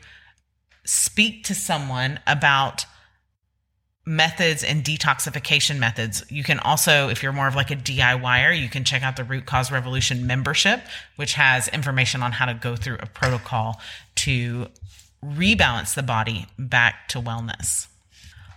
speak 0.83 1.45
to 1.45 1.55
someone 1.55 2.19
about 2.27 2.85
methods 4.05 4.65
and 4.65 4.83
detoxification 4.83 5.79
methods. 5.79 6.25
You 6.29 6.43
can 6.43 6.59
also, 6.59 7.07
if 7.07 7.23
you're 7.23 7.31
more 7.31 7.47
of 7.47 7.55
like 7.55 7.71
a 7.71 7.77
DIYer, 7.77 8.59
you 8.59 8.67
can 8.67 8.83
check 8.83 9.01
out 9.01 9.15
the 9.15 9.23
Root 9.23 9.45
Cause 9.45 9.71
Revolution 9.71 10.27
membership, 10.27 10.81
which 11.15 11.35
has 11.35 11.69
information 11.69 12.21
on 12.21 12.33
how 12.33 12.47
to 12.47 12.53
go 12.53 12.75
through 12.75 12.97
a 12.99 13.05
protocol 13.05 13.79
to 14.15 14.67
rebalance 15.23 15.95
the 15.95 16.03
body 16.03 16.47
back 16.59 17.07
to 17.07 17.21
wellness. 17.21 17.87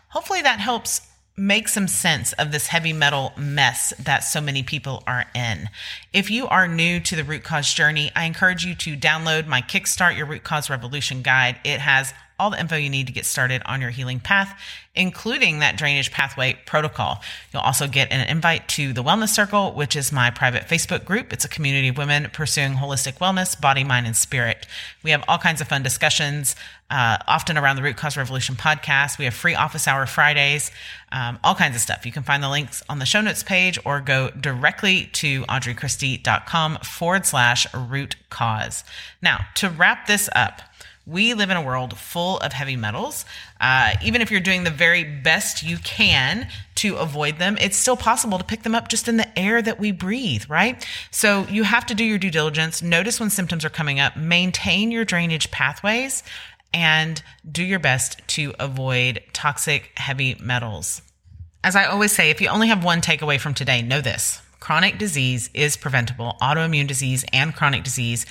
Hopefully 0.08 0.42
that 0.42 0.58
helps 0.58 1.00
make 1.36 1.68
some 1.68 1.86
sense 1.86 2.32
of 2.34 2.50
this 2.50 2.68
heavy 2.68 2.92
metal 2.92 3.32
mess 3.36 3.92
that 3.98 4.20
so 4.20 4.40
many 4.40 4.62
people 4.62 5.02
are 5.06 5.26
in. 5.34 5.68
If 6.12 6.30
you 6.30 6.46
are 6.46 6.66
new 6.66 6.98
to 7.00 7.16
the 7.16 7.24
root 7.24 7.44
cause 7.44 7.72
journey, 7.72 8.10
I 8.16 8.24
encourage 8.24 8.64
you 8.64 8.74
to 8.76 8.96
download 8.96 9.46
my 9.46 9.60
Kickstart 9.60 10.16
Your 10.16 10.26
Root 10.26 10.44
Cause 10.44 10.70
Revolution 10.70 11.20
guide. 11.20 11.58
It 11.62 11.80
has 11.80 12.14
all 12.38 12.50
the 12.50 12.60
info 12.60 12.76
you 12.76 12.90
need 12.90 13.06
to 13.06 13.12
get 13.12 13.24
started 13.24 13.62
on 13.64 13.80
your 13.80 13.90
healing 13.90 14.20
path, 14.20 14.58
including 14.94 15.60
that 15.60 15.76
drainage 15.76 16.10
pathway 16.10 16.56
protocol. 16.66 17.20
You'll 17.52 17.62
also 17.62 17.86
get 17.88 18.12
an 18.12 18.28
invite 18.28 18.68
to 18.68 18.92
the 18.92 19.02
Wellness 19.02 19.28
Circle, 19.28 19.72
which 19.72 19.96
is 19.96 20.12
my 20.12 20.30
private 20.30 20.64
Facebook 20.64 21.04
group. 21.04 21.32
It's 21.32 21.44
a 21.44 21.48
community 21.48 21.88
of 21.88 21.98
women 21.98 22.28
pursuing 22.32 22.74
holistic 22.74 23.18
wellness, 23.18 23.58
body, 23.58 23.84
mind, 23.84 24.06
and 24.06 24.16
spirit. 24.16 24.66
We 25.02 25.10
have 25.10 25.24
all 25.28 25.38
kinds 25.38 25.60
of 25.60 25.68
fun 25.68 25.82
discussions, 25.82 26.56
uh, 26.90 27.18
often 27.26 27.58
around 27.58 27.76
the 27.76 27.82
Root 27.82 27.96
Cause 27.96 28.16
Revolution 28.16 28.54
podcast. 28.54 29.18
We 29.18 29.24
have 29.24 29.34
free 29.34 29.54
office 29.54 29.88
hour 29.88 30.06
Fridays, 30.06 30.70
um, 31.10 31.38
all 31.42 31.54
kinds 31.54 31.74
of 31.74 31.82
stuff. 31.82 32.06
You 32.06 32.12
can 32.12 32.22
find 32.22 32.42
the 32.42 32.48
links 32.48 32.82
on 32.88 32.98
the 32.98 33.06
show 33.06 33.20
notes 33.20 33.42
page 33.42 33.78
or 33.84 34.00
go 34.00 34.30
directly 34.30 35.10
to 35.14 35.42
audreychristie.com 35.44 36.78
forward 36.78 37.26
slash 37.26 37.66
root 37.74 38.16
cause. 38.30 38.84
Now, 39.20 39.46
to 39.56 39.68
wrap 39.68 40.06
this 40.06 40.28
up, 40.34 40.62
we 41.06 41.34
live 41.34 41.50
in 41.50 41.56
a 41.56 41.62
world 41.62 41.96
full 41.96 42.38
of 42.38 42.52
heavy 42.52 42.76
metals. 42.76 43.24
Uh, 43.60 43.94
even 44.02 44.20
if 44.20 44.30
you're 44.30 44.40
doing 44.40 44.64
the 44.64 44.70
very 44.70 45.04
best 45.04 45.62
you 45.62 45.78
can 45.78 46.48
to 46.74 46.96
avoid 46.96 47.38
them, 47.38 47.56
it's 47.60 47.76
still 47.76 47.96
possible 47.96 48.38
to 48.38 48.44
pick 48.44 48.64
them 48.64 48.74
up 48.74 48.88
just 48.88 49.06
in 49.06 49.16
the 49.16 49.38
air 49.38 49.62
that 49.62 49.78
we 49.78 49.92
breathe, 49.92 50.44
right? 50.48 50.84
So 51.12 51.46
you 51.48 51.62
have 51.62 51.86
to 51.86 51.94
do 51.94 52.04
your 52.04 52.18
due 52.18 52.30
diligence. 52.30 52.82
Notice 52.82 53.20
when 53.20 53.30
symptoms 53.30 53.64
are 53.64 53.70
coming 53.70 54.00
up, 54.00 54.16
maintain 54.16 54.90
your 54.90 55.04
drainage 55.04 55.50
pathways, 55.52 56.24
and 56.74 57.22
do 57.50 57.62
your 57.62 57.78
best 57.78 58.20
to 58.28 58.52
avoid 58.58 59.22
toxic 59.32 59.92
heavy 59.96 60.36
metals. 60.40 61.02
As 61.62 61.76
I 61.76 61.84
always 61.84 62.12
say, 62.12 62.30
if 62.30 62.40
you 62.40 62.48
only 62.48 62.68
have 62.68 62.84
one 62.84 63.00
takeaway 63.00 63.40
from 63.40 63.54
today, 63.54 63.80
know 63.80 64.00
this. 64.00 64.42
Chronic 64.58 64.98
disease 64.98 65.48
is 65.54 65.76
preventable. 65.76 66.36
Autoimmune 66.42 66.88
disease 66.88 67.24
and 67.32 67.54
chronic 67.54 67.84
disease 67.84 68.26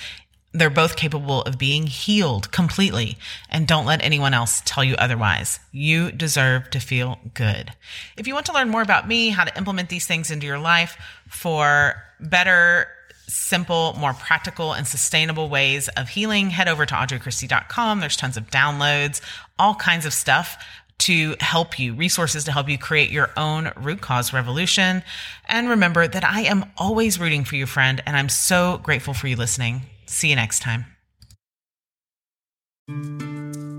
they're 0.52 0.70
both 0.70 0.96
capable 0.96 1.42
of 1.42 1.58
being 1.58 1.86
healed 1.86 2.50
completely. 2.50 3.18
And 3.50 3.66
don't 3.66 3.86
let 3.86 4.02
anyone 4.02 4.34
else 4.34 4.62
tell 4.64 4.82
you 4.82 4.94
otherwise. 4.96 5.60
You 5.72 6.10
deserve 6.10 6.70
to 6.70 6.80
feel 6.80 7.18
good. 7.34 7.72
If 8.16 8.26
you 8.26 8.34
want 8.34 8.46
to 8.46 8.52
learn 8.52 8.70
more 8.70 8.82
about 8.82 9.06
me, 9.08 9.30
how 9.30 9.44
to 9.44 9.56
implement 9.56 9.88
these 9.88 10.06
things 10.06 10.30
into 10.30 10.46
your 10.46 10.58
life 10.58 10.96
for 11.28 12.02
better, 12.20 12.88
simple, 13.28 13.94
more 13.98 14.14
practical, 14.14 14.72
and 14.72 14.86
sustainable 14.86 15.48
ways 15.48 15.88
of 15.88 16.08
healing, 16.08 16.50
head 16.50 16.68
over 16.68 16.86
to 16.86 16.94
audreychristie.com. 16.94 18.00
There's 18.00 18.16
tons 18.16 18.36
of 18.36 18.50
downloads, 18.50 19.20
all 19.58 19.74
kinds 19.74 20.06
of 20.06 20.14
stuff 20.14 20.64
to 20.98 21.36
help 21.40 21.78
you, 21.78 21.94
resources 21.94 22.44
to 22.44 22.52
help 22.52 22.70
you 22.70 22.78
create 22.78 23.10
your 23.10 23.30
own 23.36 23.70
root 23.76 24.00
cause 24.00 24.32
revolution. 24.32 25.02
And 25.46 25.68
remember 25.68 26.08
that 26.08 26.24
I 26.24 26.42
am 26.42 26.64
always 26.78 27.20
rooting 27.20 27.44
for 27.44 27.56
you, 27.56 27.66
friend, 27.66 28.02
and 28.06 28.16
I'm 28.16 28.30
so 28.30 28.80
grateful 28.82 29.12
for 29.12 29.28
you 29.28 29.36
listening. 29.36 29.82
See 30.06 30.28
you 30.30 30.36
next 30.36 30.60
time. 30.60 30.86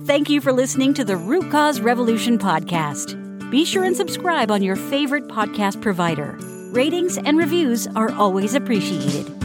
Thank 0.06 0.30
you 0.30 0.42
for 0.42 0.52
listening 0.52 0.94
to 0.96 1.04
the 1.04 1.18
Root 1.18 1.52
Cause 1.52 1.80
Revolution 1.80 2.38
podcast. 2.38 3.16
Be 3.50 3.64
sure 3.66 3.84
and 3.84 3.96
subscribe 3.96 4.52
on 4.52 4.62
your 4.62 4.76
favorite 4.76 5.28
podcast 5.28 5.82
provider. 5.82 6.38
Ratings 6.72 7.18
and 7.18 7.38
reviews 7.38 7.88
are 7.88 8.12
always 8.14 8.56
appreciated. 8.56 9.37